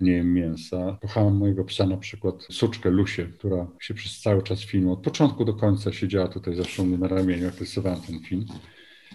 Nie 0.00 0.12
jem 0.12 0.34
mięsa. 0.34 0.98
Kochałam 1.02 1.36
mojego 1.36 1.64
psa 1.64 1.86
na 1.86 1.96
przykład, 1.96 2.34
suczkę 2.50 2.90
Lusię, 2.90 3.26
która 3.38 3.66
się 3.80 3.94
przez 3.94 4.20
cały 4.20 4.42
czas 4.42 4.60
filmu, 4.60 4.92
od 4.92 5.02
początku 5.02 5.44
do 5.44 5.54
końca 5.54 5.92
siedziała 5.92 6.28
tutaj 6.28 6.56
zawsze 6.56 6.82
u 6.82 6.86
mnie 6.86 6.98
na 6.98 7.08
ramieniu, 7.08 7.44
jak 7.44 7.54
ten 8.06 8.20
film. 8.20 8.46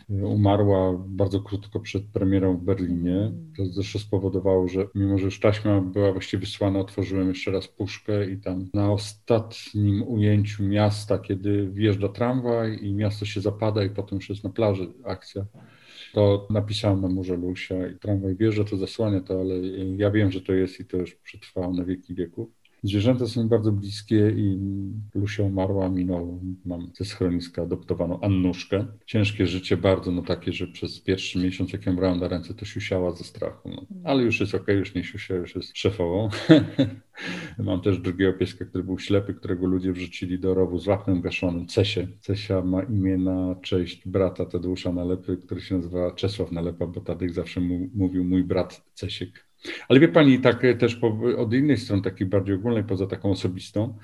Umarła 0.09 0.93
bardzo 1.07 1.41
krótko 1.41 1.79
przed 1.79 2.05
premierą 2.05 2.57
w 2.57 2.63
Berlinie. 2.63 3.31
To 3.57 3.65
zresztą 3.65 3.99
spowodowało, 3.99 4.67
że 4.67 4.87
mimo, 4.95 5.17
że 5.17 5.25
już 5.25 5.39
taśma 5.39 5.81
była 5.81 6.11
właściwie 6.11 6.41
wysłana, 6.41 6.79
otworzyłem 6.79 7.29
jeszcze 7.29 7.51
raz 7.51 7.67
puszkę 7.67 8.31
i 8.31 8.37
tam 8.37 8.69
na 8.73 8.91
ostatnim 8.91 10.03
ujęciu 10.07 10.63
miasta, 10.63 11.19
kiedy 11.19 11.69
wjeżdża 11.71 12.09
tramwaj 12.09 12.85
i 12.85 12.93
miasto 12.93 13.25
się 13.25 13.41
zapada 13.41 13.83
i 13.83 13.89
potem 13.89 14.17
już 14.17 14.29
jest 14.29 14.43
na 14.43 14.49
plaży 14.49 14.93
akcja, 15.03 15.45
to 16.13 16.47
napisałem 16.49 17.01
na 17.01 17.07
murze 17.07 17.35
Lusia 17.35 17.87
i 17.87 17.99
tramwaj 17.99 18.35
wjeżdża, 18.35 18.63
to 18.63 18.77
zasłania 18.77 19.21
to, 19.21 19.39
ale 19.39 19.55
ja 19.97 20.11
wiem, 20.11 20.31
że 20.31 20.41
to 20.41 20.53
jest 20.53 20.79
i 20.79 20.85
to 20.85 20.97
już 20.97 21.15
przetrwało 21.15 21.73
na 21.73 21.85
wieki 21.85 22.15
wieków. 22.15 22.64
Zwierzęta 22.85 23.27
są 23.27 23.43
mi 23.43 23.49
bardzo 23.49 23.71
bliskie 23.71 24.29
i 24.37 24.57
Lusia 25.15 25.43
umarła, 25.43 25.89
minął, 25.89 26.41
mam 26.65 26.91
ze 26.97 27.05
schroniska 27.05 27.61
adoptowaną 27.61 28.21
Annuszkę. 28.21 28.85
Ciężkie 29.05 29.47
życie 29.47 29.77
bardzo, 29.77 30.11
no 30.11 30.21
takie, 30.21 30.51
że 30.53 30.67
przez 30.67 30.99
pierwszy 30.99 31.39
miesiąc, 31.39 31.73
jak 31.73 31.85
ją 31.85 31.95
brałem 31.95 32.19
na 32.19 32.27
ręce, 32.27 32.53
to 32.53 32.65
siusiała 32.65 33.11
ze 33.11 33.23
strachu. 33.23 33.69
No. 33.69 33.85
Ale 34.03 34.23
już 34.23 34.39
jest 34.39 34.55
okej, 34.55 34.63
okay, 34.63 34.75
już 34.75 34.95
nie 34.95 35.03
siusia, 35.03 35.35
już 35.35 35.55
jest 35.55 35.77
szefową. 35.77 36.29
mam 37.59 37.81
też 37.81 37.99
drugiego 37.99 38.33
pieska, 38.33 38.65
który 38.65 38.83
był 38.83 38.99
ślepy, 38.99 39.33
którego 39.33 39.67
ludzie 39.67 39.93
wrzucili 39.93 40.39
do 40.39 40.53
rowu 40.53 40.79
z 40.79 40.87
łapnem 40.87 41.21
gaszonym, 41.21 41.67
Cesie. 41.67 42.07
Cesia 42.19 42.61
ma 42.61 42.83
imię 42.83 43.17
na 43.17 43.55
cześć 43.61 44.07
brata 44.07 44.45
Tadeusza 44.45 44.91
Nalepy, 44.91 45.37
który 45.37 45.61
się 45.61 45.75
nazywa 45.75 46.11
Czesław 46.11 46.51
Nalepa, 46.51 46.87
bo 46.87 47.01
Tadek 47.01 47.33
zawsze 47.33 47.61
mu, 47.61 47.89
mówił 47.93 48.23
mój 48.23 48.43
brat 48.43 48.83
Cesiek. 48.93 49.45
Ale 49.87 49.99
wie 49.99 50.07
pani, 50.07 50.39
tak 50.39 50.63
też 50.79 50.95
po, 50.95 51.19
od 51.37 51.53
innej 51.53 51.77
strony, 51.77 52.01
takiej 52.01 52.27
bardziej 52.27 52.55
ogólnej, 52.55 52.83
poza 52.83 53.07
taką 53.07 53.31
osobistą, 53.31 53.97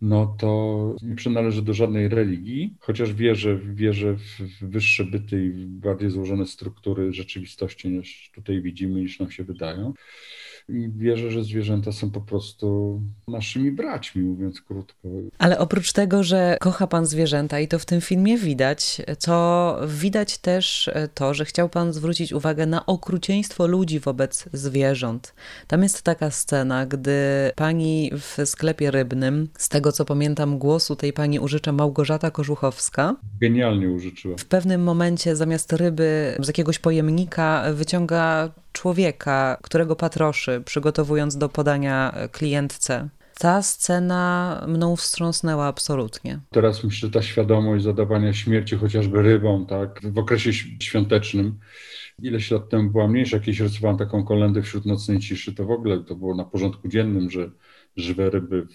no 0.00 0.36
to 0.38 0.96
nie 1.02 1.14
przynależy 1.14 1.62
do 1.62 1.74
żadnej 1.74 2.08
religii, 2.08 2.74
chociaż 2.80 3.12
wierzę, 3.12 3.58
wierzę 3.58 4.14
w 4.14 4.40
wyższe 4.60 5.04
byty 5.04 5.44
i 5.44 5.50
w 5.50 5.66
bardziej 5.66 6.10
złożone 6.10 6.46
struktury 6.46 7.12
rzeczywistości 7.12 7.88
niż 7.88 8.30
tutaj 8.34 8.62
widzimy, 8.62 9.00
niż 9.00 9.20
nam 9.20 9.30
się 9.30 9.44
wydają. 9.44 9.94
I 10.68 10.90
wierzę, 10.96 11.30
że 11.30 11.44
zwierzęta 11.44 11.92
są 11.92 12.10
po 12.10 12.20
prostu 12.20 13.00
naszymi 13.28 13.72
braćmi, 13.72 14.22
mówiąc 14.22 14.60
krótko. 14.60 15.08
Ale 15.38 15.58
oprócz 15.58 15.92
tego, 15.92 16.22
że 16.22 16.56
kocha 16.60 16.86
pan 16.86 17.06
zwierzęta 17.06 17.60
i 17.60 17.68
to 17.68 17.78
w 17.78 17.86
tym 17.86 18.00
filmie 18.00 18.38
widać, 18.38 19.02
to 19.24 19.78
widać 19.86 20.38
też 20.38 20.90
to, 21.14 21.34
że 21.34 21.44
chciał 21.44 21.68
pan 21.68 21.92
zwrócić 21.92 22.32
uwagę 22.32 22.66
na 22.66 22.86
okrucieństwo 22.86 23.66
ludzi 23.66 24.00
wobec 24.00 24.48
zwierząt. 24.52 25.34
Tam 25.66 25.82
jest 25.82 26.02
taka 26.02 26.30
scena, 26.30 26.86
gdy 26.86 27.12
pani 27.56 28.10
w 28.14 28.46
sklepie 28.48 28.90
rybnym, 28.90 29.48
z 29.58 29.68
tego 29.68 29.92
co 29.92 30.04
pamiętam, 30.04 30.58
głosu 30.58 30.96
tej 30.96 31.12
pani 31.12 31.40
użycza 31.40 31.72
Małgorzata 31.72 32.30
Kożuchowska. 32.30 33.16
Genialnie 33.40 33.90
użyczyła. 33.90 34.36
W 34.36 34.44
pewnym 34.44 34.82
momencie 34.82 35.36
zamiast 35.36 35.72
ryby 35.72 36.36
z 36.40 36.46
jakiegoś 36.46 36.78
pojemnika 36.78 37.64
wyciąga 37.74 38.50
człowieka, 38.78 39.58
którego 39.62 39.96
patroszy, 39.96 40.62
przygotowując 40.64 41.36
do 41.36 41.48
podania 41.48 42.14
klientce. 42.32 43.08
Ta 43.38 43.62
scena 43.62 44.64
mną 44.68 44.96
wstrząsnęła 44.96 45.66
absolutnie. 45.66 46.40
Teraz 46.50 46.84
myślę, 46.84 47.06
że 47.06 47.12
ta 47.12 47.22
świadomość 47.22 47.84
zadawania 47.84 48.32
śmierci 48.32 48.76
chociażby 48.76 49.22
rybą, 49.22 49.66
tak, 49.66 50.00
w 50.02 50.18
okresie 50.18 50.52
świątecznym, 50.82 51.58
ileś 52.22 52.50
lat 52.50 52.68
temu 52.68 52.90
była 52.90 53.08
mniejsza, 53.08 53.36
jakieś 53.36 53.60
rysowałem 53.60 53.96
taką 53.98 54.24
kolendę 54.24 54.62
wśród 54.62 54.86
nocnej 54.86 55.18
ciszy, 55.18 55.54
to 55.54 55.64
w 55.64 55.70
ogóle 55.70 56.04
to 56.04 56.14
było 56.14 56.34
na 56.34 56.44
porządku 56.44 56.88
dziennym, 56.88 57.30
że 57.30 57.50
żywe 57.96 58.30
ryby 58.30 58.66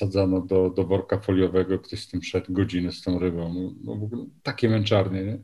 wsadzano 0.00 0.40
do, 0.40 0.70
do 0.70 0.84
worka 0.84 1.20
foliowego, 1.20 1.78
ktoś 1.78 2.00
z 2.00 2.08
tym 2.08 2.22
szedł 2.22 2.52
godzinę 2.52 2.92
z 2.92 3.02
tą 3.02 3.18
rybą. 3.18 3.54
No, 3.54 3.72
no 3.84 4.00
w 4.00 4.04
ogóle 4.04 4.26
takie 4.42 4.68
męczarnie, 4.68 5.24
nie? 5.24 5.38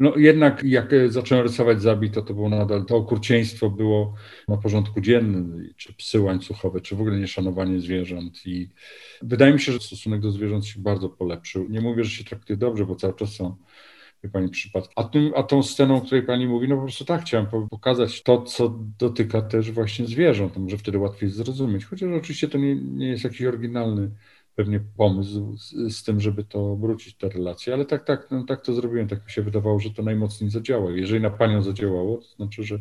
No 0.00 0.16
jednak 0.16 0.62
jak 0.64 0.90
zacząłem 1.08 1.46
rysować 1.46 1.82
zabito, 1.82 2.22
to 2.22 2.34
było 2.34 2.48
nadal, 2.48 2.84
to 2.84 2.96
okrucieństwo 2.96 3.70
było 3.70 4.14
na 4.48 4.56
porządku 4.56 5.00
dziennym, 5.00 5.72
czy 5.76 5.92
psy 5.92 6.20
łańcuchowe, 6.20 6.80
czy 6.80 6.96
w 6.96 7.00
ogóle 7.00 7.18
nieszanowanie 7.18 7.80
zwierząt 7.80 8.46
i 8.46 8.68
wydaje 9.22 9.52
mi 9.52 9.60
się, 9.60 9.72
że 9.72 9.80
stosunek 9.80 10.20
do 10.20 10.30
zwierząt 10.30 10.66
się 10.66 10.80
bardzo 10.80 11.08
polepszył. 11.08 11.68
Nie 11.68 11.80
mówię, 11.80 12.04
że 12.04 12.10
się 12.10 12.24
traktuje 12.24 12.56
dobrze, 12.56 12.86
bo 12.86 12.96
cały 12.96 13.14
czas 13.14 13.32
są 13.32 13.56
wie 14.24 14.30
pani 14.30 14.48
przypadki. 14.48 14.92
A, 14.96 15.04
tym, 15.04 15.32
a 15.36 15.42
tą 15.42 15.62
sceną, 15.62 15.96
o 15.96 16.00
której 16.00 16.22
pani 16.22 16.46
mówi, 16.46 16.68
no 16.68 16.76
po 16.76 16.82
prostu 16.82 17.04
tak, 17.04 17.20
chciałem 17.20 17.46
pokazać 17.70 18.22
to, 18.22 18.42
co 18.42 18.78
dotyka 18.98 19.42
też 19.42 19.70
właśnie 19.70 20.06
zwierząt, 20.06 20.54
to 20.54 20.60
może 20.60 20.78
wtedy 20.78 20.98
łatwiej 20.98 21.30
zrozumieć, 21.30 21.84
chociaż 21.84 22.08
oczywiście 22.12 22.48
to 22.48 22.58
nie, 22.58 22.74
nie 22.76 23.08
jest 23.08 23.24
jakiś 23.24 23.42
oryginalny 23.42 24.10
pewnie 24.60 24.80
pomysł 24.96 25.56
z, 25.56 25.96
z, 25.96 26.04
tym, 26.04 26.20
żeby 26.20 26.44
to 26.44 26.72
obrócić 26.72 27.14
te 27.14 27.28
relacje, 27.28 27.74
ale 27.74 27.84
tak, 27.84 28.04
tak, 28.04 28.28
no, 28.30 28.44
tak 28.44 28.62
to 28.62 28.74
zrobiłem, 28.74 29.08
tak 29.08 29.24
mi 29.24 29.30
się 29.30 29.42
wydawało, 29.42 29.78
że 29.78 29.90
to 29.90 30.02
najmocniej 30.02 30.50
zadziała. 30.50 30.90
Jeżeli 30.90 31.20
na 31.20 31.30
panią 31.30 31.62
zadziałało, 31.62 32.18
to 32.18 32.28
znaczy, 32.36 32.64
że 32.64 32.78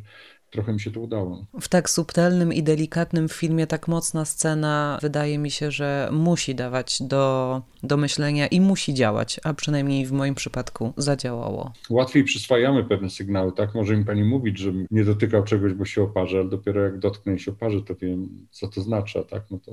trochę 0.51 0.73
mi 0.73 0.79
się 0.79 0.91
to 0.91 0.99
udało. 0.99 1.45
W 1.61 1.67
tak 1.67 1.89
subtelnym 1.89 2.53
i 2.53 2.63
delikatnym 2.63 3.29
filmie 3.29 3.67
tak 3.67 3.87
mocna 3.87 4.25
scena 4.25 4.99
wydaje 5.01 5.37
mi 5.37 5.51
się, 5.51 5.71
że 5.71 6.09
musi 6.11 6.55
dawać 6.55 7.01
do, 7.01 7.61
do 7.83 7.97
myślenia 7.97 8.47
i 8.47 8.61
musi 8.61 8.93
działać, 8.93 9.39
a 9.43 9.53
przynajmniej 9.53 10.05
w 10.05 10.11
moim 10.11 10.35
przypadku 10.35 10.93
zadziałało. 10.97 11.73
Łatwiej 11.89 12.23
przyswajamy 12.23 12.83
pewne 12.83 13.09
sygnały, 13.09 13.51
tak? 13.51 13.75
Może 13.75 13.97
mi 13.97 14.05
pani 14.05 14.23
mówić, 14.23 14.57
że 14.57 14.71
nie 14.91 15.03
dotykał 15.03 15.43
czegoś, 15.43 15.73
bo 15.73 15.85
się 15.85 16.03
oparzy, 16.03 16.37
ale 16.39 16.49
dopiero 16.49 16.81
jak 16.83 16.99
dotknę 16.99 17.35
i 17.35 17.39
się 17.39 17.51
oparzy, 17.51 17.81
to 17.81 17.95
wiem, 17.95 18.47
co 18.51 18.67
to 18.67 18.81
znaczy, 18.81 19.23
tak? 19.29 19.43
No 19.51 19.59
to... 19.65 19.71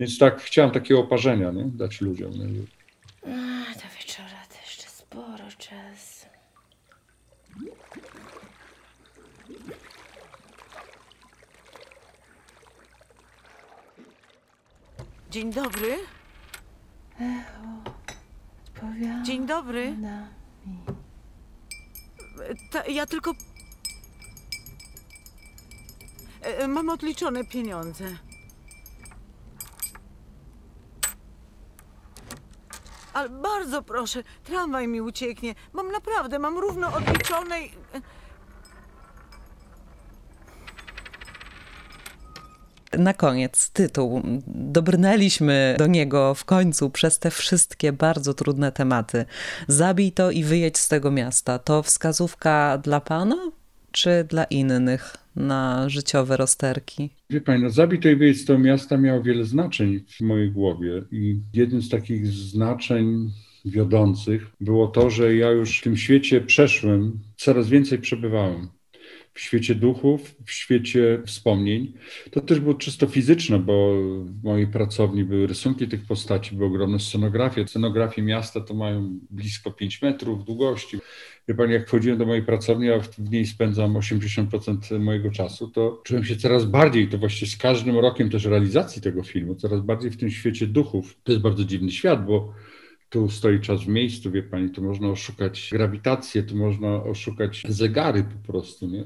Więc 0.00 0.18
tak, 0.18 0.40
chciałem 0.40 0.70
takiego 0.70 1.00
oparzenia, 1.00 1.52
nie? 1.52 1.64
Dać 1.64 2.00
ludziom. 2.00 2.30
Nie? 2.32 2.46
A, 3.22 3.74
do 3.74 3.86
wieczora 3.98 4.46
to 4.48 4.56
jeszcze 4.66 4.88
sporo 4.88 5.44
czasu. 5.58 5.89
Dzień 15.30 15.52
dobry. 15.52 15.98
Odpowiada 18.68 19.22
Dzień 19.22 19.46
dobry. 19.46 19.96
na 19.96 20.26
Ta, 22.70 22.86
ja 22.86 23.06
tylko. 23.06 23.32
E, 26.42 26.68
Mam 26.68 26.88
odliczone 26.88 27.44
pieniądze. 27.44 28.04
Ale 33.12 33.28
bardzo 33.28 33.82
proszę, 33.82 34.22
tramwaj 34.44 34.88
mi 34.88 35.00
ucieknie. 35.00 35.54
Mam 35.72 35.92
naprawdę, 35.92 36.38
mam 36.38 36.58
równo 36.58 36.92
odliczone. 36.94 37.62
i- 37.62 37.72
Na 43.00 43.14
koniec 43.14 43.70
tytuł. 43.70 44.22
Dobrnęliśmy 44.46 45.76
do 45.78 45.86
niego 45.86 46.34
w 46.34 46.44
końcu 46.44 46.90
przez 46.90 47.18
te 47.18 47.30
wszystkie 47.30 47.92
bardzo 47.92 48.34
trudne 48.34 48.72
tematy. 48.72 49.24
Zabij 49.68 50.12
to 50.12 50.30
i 50.30 50.44
wyjedź 50.44 50.78
z 50.78 50.88
tego 50.88 51.10
miasta. 51.10 51.58
To 51.58 51.82
wskazówka 51.82 52.78
dla 52.78 53.00
pana 53.00 53.36
czy 53.92 54.24
dla 54.28 54.44
innych 54.44 55.16
na 55.36 55.88
życiowe 55.88 56.36
rozterki? 56.36 57.10
Wie 57.30 57.40
pani, 57.40 57.62
no 57.62 57.70
Zabij 57.70 57.98
to 57.98 58.08
i 58.08 58.16
wyjedź 58.16 58.40
z 58.40 58.44
tego 58.44 58.58
miasta 58.58 58.96
miało 58.96 59.22
wiele 59.22 59.44
znaczeń 59.44 60.00
w 60.18 60.20
mojej 60.20 60.50
głowie 60.50 61.02
i 61.12 61.40
jednym 61.54 61.82
z 61.82 61.88
takich 61.88 62.26
znaczeń 62.26 63.30
wiodących 63.64 64.46
było 64.60 64.88
to, 64.88 65.10
że 65.10 65.36
ja 65.36 65.50
już 65.50 65.78
w 65.78 65.82
tym 65.82 65.96
świecie 65.96 66.40
przeszłym 66.40 67.20
coraz 67.36 67.68
więcej 67.68 67.98
przebywałem 67.98 68.68
w 69.34 69.40
świecie 69.40 69.74
duchów, 69.74 70.34
w 70.46 70.50
świecie 70.50 71.22
wspomnień. 71.26 71.92
To 72.30 72.40
też 72.40 72.60
było 72.60 72.74
czysto 72.74 73.06
fizyczne, 73.06 73.58
bo 73.58 73.94
w 74.24 74.44
mojej 74.44 74.66
pracowni 74.66 75.24
były 75.24 75.46
rysunki 75.46 75.88
tych 75.88 76.06
postaci, 76.06 76.56
były 76.56 76.68
ogromne 76.68 76.98
scenografie. 76.98 77.68
Scenografie 77.68 78.22
miasta 78.22 78.60
to 78.60 78.74
mają 78.74 79.18
blisko 79.30 79.70
5 79.70 80.02
metrów 80.02 80.44
długości. 80.44 80.98
Wie 81.48 81.54
Pani, 81.54 81.72
jak 81.72 81.86
wchodziłem 81.86 82.18
do 82.18 82.26
mojej 82.26 82.42
pracowni, 82.42 82.90
a 82.90 83.00
w 83.00 83.30
niej 83.30 83.46
spędzam 83.46 83.94
80% 83.94 85.00
mojego 85.00 85.30
czasu, 85.30 85.68
to 85.68 86.02
czułem 86.04 86.24
się 86.24 86.36
coraz 86.36 86.64
bardziej, 86.64 87.08
to 87.08 87.18
właściwie 87.18 87.50
z 87.50 87.56
każdym 87.56 87.98
rokiem 87.98 88.30
też 88.30 88.44
realizacji 88.44 89.02
tego 89.02 89.22
filmu, 89.22 89.54
coraz 89.54 89.80
bardziej 89.80 90.10
w 90.10 90.16
tym 90.16 90.30
świecie 90.30 90.66
duchów. 90.66 91.16
To 91.22 91.32
jest 91.32 91.42
bardzo 91.42 91.64
dziwny 91.64 91.90
świat, 91.90 92.26
bo 92.26 92.52
tu 93.10 93.28
stoi 93.28 93.60
czas 93.60 93.84
w 93.84 93.88
miejscu, 93.88 94.30
wie 94.30 94.42
pani, 94.42 94.70
tu 94.70 94.82
można 94.82 95.08
oszukać 95.08 95.68
grawitację, 95.72 96.42
tu 96.42 96.56
można 96.56 97.02
oszukać 97.04 97.62
zegary 97.68 98.24
po 98.24 98.52
prostu, 98.52 98.86
nie? 98.86 99.04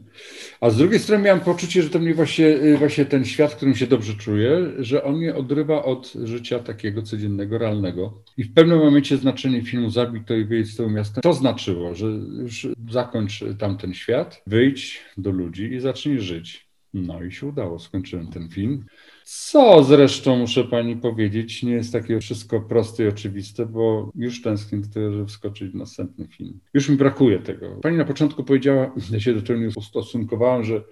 A 0.61 0.71
z 0.71 0.77
drugiej 0.77 1.01
strony 1.01 1.25
miałem 1.25 1.41
poczucie, 1.41 1.83
że 1.83 1.91
to 1.91 1.99
mnie 1.99 2.15
właśnie, 2.15 2.47
y, 2.47 2.79
właśnie 2.79 3.05
ten 3.05 3.25
świat, 3.25 3.53
w 3.53 3.57
którym 3.57 3.75
się 3.75 3.87
dobrze 3.87 4.15
czuję, 4.15 4.73
że 4.79 5.05
on 5.05 5.17
mnie 5.17 5.35
odrywa 5.35 5.85
od 5.85 6.13
życia 6.25 6.59
takiego 6.59 7.03
codziennego, 7.03 7.59
realnego. 7.59 8.23
I 8.37 8.45
w 8.45 8.55
pewnym 8.55 8.79
momencie 8.79 9.17
znaczenie 9.17 9.63
filmu 9.63 9.91
Zabij 9.91 10.25
to 10.25 10.35
i 10.35 10.45
wyjdź 10.45 10.73
z 10.73 10.77
tego 10.77 10.91
miasta, 10.91 11.21
to 11.21 11.33
znaczyło, 11.33 11.95
że 11.95 12.07
już 12.43 12.67
zakończ 12.91 13.45
tamten 13.59 13.95
świat, 13.95 14.43
wyjdź 14.47 15.01
do 15.17 15.31
ludzi 15.31 15.73
i 15.73 15.81
zacznij 15.81 16.21
żyć. 16.21 16.69
No 16.95 17.23
i 17.23 17.33
się 17.33 17.47
udało, 17.47 17.79
skończyłem 17.79 18.27
ten 18.27 18.49
film. 18.49 18.85
Co 19.27 19.85
zresztą 19.85 20.37
muszę 20.37 20.65
pani 20.65 20.97
powiedzieć, 20.97 21.63
nie 21.63 21.73
jest 21.73 21.93
takie 21.93 22.21
wszystko 22.21 22.61
proste 22.61 23.05
i 23.05 23.09
oczywiste, 23.09 23.67
bo 23.67 24.13
już 24.15 24.43
tęsknię 24.43 24.79
do 24.79 24.89
tego, 24.89 25.13
żeby 25.13 25.27
wskoczyć 25.27 25.73
w 25.73 25.75
następny 25.75 26.29
film. 26.29 26.61
Już 26.75 26.89
mi 26.89 26.97
brakuje 26.97 27.39
tego. 27.39 27.79
Pani 27.83 27.97
na 27.97 28.05
początku 28.05 28.45
powiedziała, 28.45 28.95
ja 29.13 29.21
się 29.21 29.35
do 29.35 29.43
tego 29.43 29.61
nie 29.61 29.69
ustosunkowałem, 29.77 30.65
że 30.65 30.83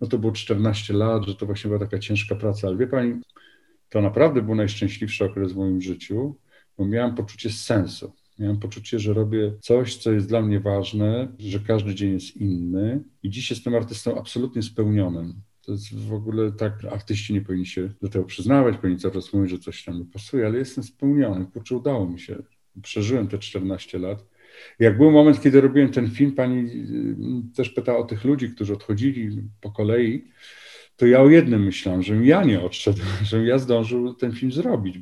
no 0.00 0.06
to 0.06 0.18
było 0.18 0.32
14 0.32 0.94
lat, 0.94 1.24
że 1.24 1.34
to 1.34 1.46
właśnie 1.46 1.68
była 1.68 1.80
taka 1.80 1.98
ciężka 1.98 2.34
praca, 2.34 2.68
ale 2.68 2.76
wie 2.76 2.86
pani, 2.86 3.20
to 3.88 4.00
naprawdę 4.00 4.42
był 4.42 4.54
najszczęśliwszy 4.54 5.24
okres 5.24 5.52
w 5.52 5.56
moim 5.56 5.80
życiu, 5.80 6.36
bo 6.78 6.86
miałem 6.86 7.14
poczucie 7.14 7.50
sensu. 7.50 8.12
Miałem 8.38 8.58
poczucie, 8.58 8.98
że 8.98 9.14
robię 9.14 9.52
coś, 9.60 9.96
co 9.96 10.12
jest 10.12 10.28
dla 10.28 10.42
mnie 10.42 10.60
ważne, 10.60 11.28
że 11.38 11.60
każdy 11.60 11.94
dzień 11.94 12.12
jest 12.12 12.36
inny 12.36 13.04
i 13.22 13.30
dziś 13.30 13.50
jestem 13.50 13.74
artystą 13.74 14.18
absolutnie 14.18 14.62
spełnionym. 14.62 15.34
To 15.68 15.72
jest 15.72 15.94
w 15.94 16.12
ogóle 16.12 16.52
tak, 16.52 16.84
artyści 16.84 17.34
nie 17.34 17.40
powinni 17.40 17.66
się 17.66 17.90
do 18.02 18.08
tego 18.08 18.24
przyznawać, 18.24 18.76
powinni 18.76 18.98
cały 18.98 19.14
czas 19.14 19.32
mówić, 19.32 19.50
że 19.50 19.58
coś 19.58 19.84
tam 19.84 19.98
nie 19.98 20.04
pasuje, 20.04 20.46
ale 20.46 20.58
jestem 20.58 20.84
spełniony, 20.84 21.46
kurczę, 21.46 21.76
udało 21.76 22.06
mi 22.06 22.20
się. 22.20 22.36
Przeżyłem 22.82 23.28
te 23.28 23.38
14 23.38 23.98
lat. 23.98 24.24
Jak 24.78 24.98
był 24.98 25.10
moment, 25.10 25.40
kiedy 25.42 25.60
robiłem 25.60 25.90
ten 25.90 26.10
film, 26.10 26.32
pani 26.32 26.60
y, 27.50 27.54
też 27.56 27.70
pytała 27.70 27.98
o 27.98 28.04
tych 28.04 28.24
ludzi, 28.24 28.50
którzy 28.50 28.72
odchodzili 28.72 29.42
po 29.60 29.70
kolei, 29.70 30.24
to 30.96 31.06
ja 31.06 31.20
o 31.20 31.28
jednym 31.28 31.64
myślałem, 31.64 32.02
żebym 32.02 32.24
ja 32.24 32.44
nie 32.44 32.60
odszedł, 32.60 32.98
żebym 33.30 33.46
ja 33.46 33.58
zdążył 33.58 34.14
ten 34.14 34.32
film 34.32 34.52
zrobić. 34.52 34.96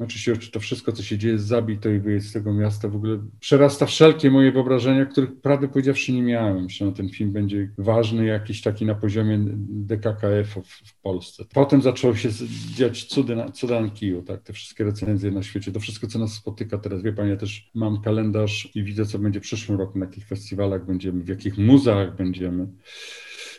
Oczywiście 0.00 0.36
to 0.52 0.60
wszystko, 0.60 0.92
co 0.92 1.02
się 1.02 1.18
dzieje 1.18 1.38
z 1.38 1.42
Zabito 1.42 1.90
i 1.90 1.98
wyjedź 1.98 2.24
z 2.24 2.32
tego 2.32 2.54
miasta 2.54 2.88
w 2.88 2.96
ogóle 2.96 3.18
przerasta 3.40 3.86
wszelkie 3.86 4.30
moje 4.30 4.52
wyobrażenia, 4.52 5.06
których 5.06 5.40
prawdę 5.40 5.68
powiedziawszy 5.68 6.12
nie 6.12 6.22
miałem. 6.22 6.62
Myślę, 6.62 6.86
że 6.86 6.92
ten 6.92 7.08
film 7.08 7.32
będzie 7.32 7.70
ważny 7.78 8.24
jakiś 8.24 8.62
taki 8.62 8.86
na 8.86 8.94
poziomie 8.94 9.38
DKKF 9.68 10.58
w, 10.64 11.00
Polsce. 11.02 11.44
Potem 11.54 11.82
zaczęło 11.82 12.16
się 12.16 12.28
dziać 12.74 13.04
cudy 13.04 13.36
na, 13.36 13.50
cuda 13.50 13.80
na 13.80 13.90
kiju, 13.90 14.22
tak, 14.22 14.42
te 14.42 14.52
wszystkie 14.52 14.84
recenzje 14.84 15.30
na 15.30 15.42
świecie, 15.42 15.72
to 15.72 15.80
wszystko, 15.80 16.06
co 16.06 16.18
nas 16.18 16.32
spotyka 16.32 16.78
teraz. 16.78 17.02
Wie 17.02 17.12
Pani, 17.12 17.30
ja 17.30 17.36
też 17.36 17.70
mam 17.74 18.02
kalendarz 18.02 18.68
i 18.74 18.84
widzę, 18.84 19.06
co 19.06 19.18
będzie 19.18 19.40
w 19.40 19.42
przyszłym 19.42 19.78
roku, 19.78 19.98
na 19.98 20.04
jakich 20.04 20.26
festiwalach 20.26 20.86
będziemy, 20.86 21.24
w 21.24 21.28
jakich 21.28 21.58
muzeach 21.58 22.16
będziemy. 22.16 22.66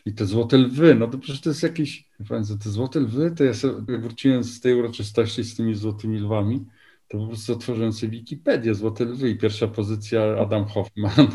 I 0.05 0.13
te 0.13 0.25
złote 0.25 0.57
lwy, 0.57 0.95
no 0.95 1.07
to 1.07 1.17
przecież 1.17 1.41
to 1.41 1.49
jest 1.49 1.63
jakiś, 1.63 2.07
Państwo, 2.29 2.57
te 2.57 2.69
złote 2.69 2.99
lwy, 2.99 3.31
to 3.37 3.43
ja 3.43 3.53
sobie 3.53 3.97
wróciłem 3.97 4.43
z 4.43 4.61
tej 4.61 4.75
uroczystości 4.75 5.43
z 5.43 5.55
tymi 5.55 5.75
złotymi 5.75 6.19
lwami, 6.19 6.65
to 7.11 7.17
po 7.17 7.27
prostu 7.27 7.53
otworzyłem 7.53 7.93
sobie 7.93 8.11
Wikipedię, 8.11 8.75
Złote 8.75 9.05
Lwy 9.05 9.29
i 9.29 9.37
pierwsza 9.37 9.67
pozycja 9.67 10.21
Adam 10.39 10.65
Hoffman, 10.65 11.27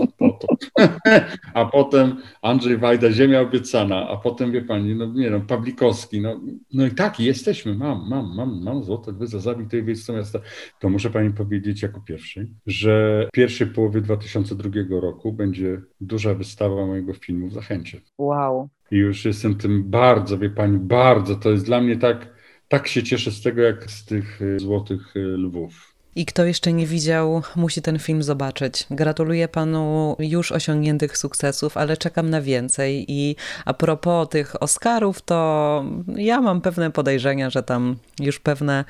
a 1.54 1.64
potem 1.64 2.16
Andrzej 2.42 2.78
Wajda, 2.78 3.12
Ziemia 3.12 3.40
Obiecana, 3.40 4.08
a 4.08 4.16
potem, 4.16 4.52
wie 4.52 4.62
pani, 4.62 4.94
no 4.94 5.06
nie 5.06 5.30
wiem, 5.30 5.46
Pawlikowski, 5.46 6.20
no, 6.20 6.40
no 6.72 6.86
i 6.86 6.90
tak, 6.90 7.20
jesteśmy, 7.20 7.74
mam, 7.74 8.08
mam, 8.08 8.36
mam, 8.36 8.62
mam 8.62 8.84
Złote 8.84 9.10
Lwy 9.10 9.26
za 9.26 9.40
zabitej 9.40 9.84
wiejską 9.84 10.12
miasta. 10.12 10.38
To 10.80 10.88
muszę 10.88 11.10
pani 11.10 11.32
powiedzieć 11.32 11.82
jako 11.82 12.00
pierwszy, 12.00 12.48
że 12.66 13.26
w 13.28 13.32
pierwszej 13.32 13.66
połowie 13.66 14.00
2002 14.00 14.70
roku 15.00 15.32
będzie 15.32 15.80
duża 16.00 16.34
wystawa 16.34 16.86
mojego 16.86 17.12
filmu 17.14 17.48
w 17.48 17.52
Zachęcie. 17.52 18.00
Wow. 18.18 18.68
I 18.90 18.96
już 18.96 19.24
jestem 19.24 19.54
tym 19.54 19.90
bardzo, 19.90 20.38
wie 20.38 20.50
pani, 20.50 20.78
bardzo, 20.78 21.34
to 21.34 21.50
jest 21.50 21.66
dla 21.66 21.80
mnie 21.80 21.96
tak 21.96 22.35
tak 22.68 22.88
się 22.88 23.02
cieszę 23.02 23.30
z 23.30 23.42
tego, 23.42 23.62
jak 23.62 23.90
z 23.90 24.04
tych 24.04 24.42
y, 24.42 24.58
złotych 24.58 25.16
y, 25.16 25.20
lwów. 25.20 25.96
I 26.16 26.26
kto 26.26 26.44
jeszcze 26.44 26.72
nie 26.72 26.86
widział, 26.86 27.42
musi 27.56 27.82
ten 27.82 27.98
film 27.98 28.22
zobaczyć. 28.22 28.86
Gratuluję 28.90 29.48
panu 29.48 30.16
już 30.18 30.52
osiągniętych 30.52 31.18
sukcesów, 31.18 31.76
ale 31.76 31.96
czekam 31.96 32.30
na 32.30 32.40
więcej. 32.40 33.04
I 33.08 33.36
a 33.64 33.74
propos 33.74 34.28
tych 34.28 34.62
Oscarów, 34.62 35.22
to 35.22 35.84
ja 36.16 36.40
mam 36.40 36.60
pewne 36.60 36.90
podejrzenia, 36.90 37.50
że 37.50 37.62
tam 37.62 37.96
już 38.20 38.40
pewne 38.40 38.84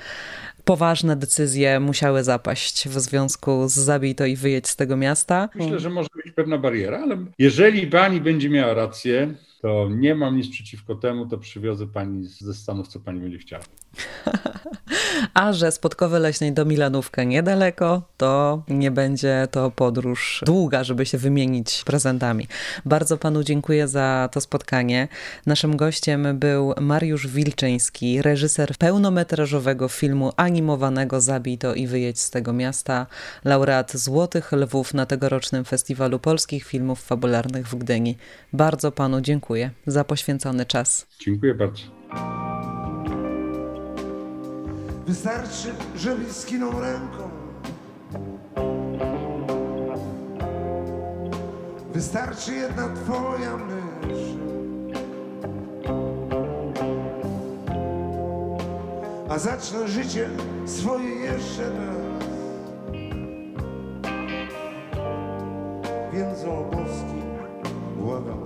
poważne 0.65 1.17
decyzje 1.17 1.81
musiały 1.81 2.25
zapaść 2.25 2.89
w 2.89 3.01
związku 3.01 3.69
z 3.69 3.73
zabij 3.73 4.15
to 4.15 4.27
i 4.27 4.37
wyjedź 4.37 4.69
z 4.69 4.77
tego 4.77 4.97
miasta. 4.97 5.49
Myślę, 5.55 5.79
że 5.79 5.91
może 5.91 6.09
być 6.25 6.35
pewna 6.35 6.59
bariera, 6.59 6.99
ale 6.99 7.17
jeżeli 7.39 7.87
pani 7.87 8.21
będzie 8.21 8.51
miała 8.51 8.75
rację, 8.75 9.35
to 9.67 9.89
nie 9.91 10.15
mam 10.15 10.37
nic 10.37 10.51
przeciwko 10.51 10.95
temu, 10.95 11.27
to 11.27 11.39
przywiozę 11.39 11.87
pani 11.87 12.25
ze 12.25 12.55
Stanów, 12.55 12.89
co 12.89 13.01
pani 13.01 13.21
będzie 13.21 13.39
chciała. 13.39 13.65
A 15.35 15.53
że 15.53 15.73
z 15.73 15.79
Podkowy 15.79 16.19
Leśnej 16.19 16.53
do 16.53 16.65
Milanówkę 16.65 17.27
niedaleko, 17.27 18.03
to 18.17 18.63
nie 18.69 18.91
będzie 18.91 19.49
to 19.51 19.71
podróż 19.71 20.43
długa, 20.47 20.85
żeby 20.85 21.07
się 21.07 21.19
wymienić 21.19 21.83
prezentami. 21.87 22.47
Bardzo 22.85 23.17
panu 23.17 23.43
dziękuję 23.43 23.89
za 23.89 24.29
to 24.33 24.41
spotkanie. 24.41 25.09
Naszym 25.47 25.77
gościem 25.77 26.39
był 26.39 26.75
Mariusz 26.81 27.27
Wilczyński, 27.27 28.23
reżyser 28.23 28.73
pełnometrażowego 28.79 29.89
filmu 29.89 30.33
animowanego 30.37 31.21
Zabij 31.21 31.59
to 31.59 31.75
i 31.75 31.87
wyjedź 31.87 32.21
z 32.21 32.31
tego 32.31 32.53
miasta, 32.53 33.07
laureat 33.45 33.97
Złotych 33.97 34.53
Lwów 34.53 34.95
na 34.95 35.07
tegorocznym 35.07 35.65
Festiwalu 35.65 36.19
Polskich 36.19 36.65
Filmów 36.65 37.03
Fabularnych 37.03 37.69
w 37.69 37.75
Gdyni. 37.75 38.17
Bardzo 38.53 38.93
panu 38.93 39.21
dziękuję 39.21 39.56
za 39.87 40.05
poświęcony 40.05 40.67
czas. 40.67 41.07
Dziękuję 41.21 41.55
bardzo. 41.55 41.83
Wystarczy, 45.07 45.69
żeby 45.97 46.33
skinął 46.33 46.81
ręką. 46.81 47.31
Wystarczy 51.93 52.55
jedna 52.55 52.89
twoja 52.95 53.57
myśl. 53.57 54.39
A 59.29 59.39
zacznę 59.39 59.89
życie 59.89 60.29
swoje 60.67 61.15
jeszcze 61.15 61.63
raz. 61.71 61.97
Więc 66.13 66.45
o 66.45 66.71
boski 66.73 67.23
błagam 67.97 68.46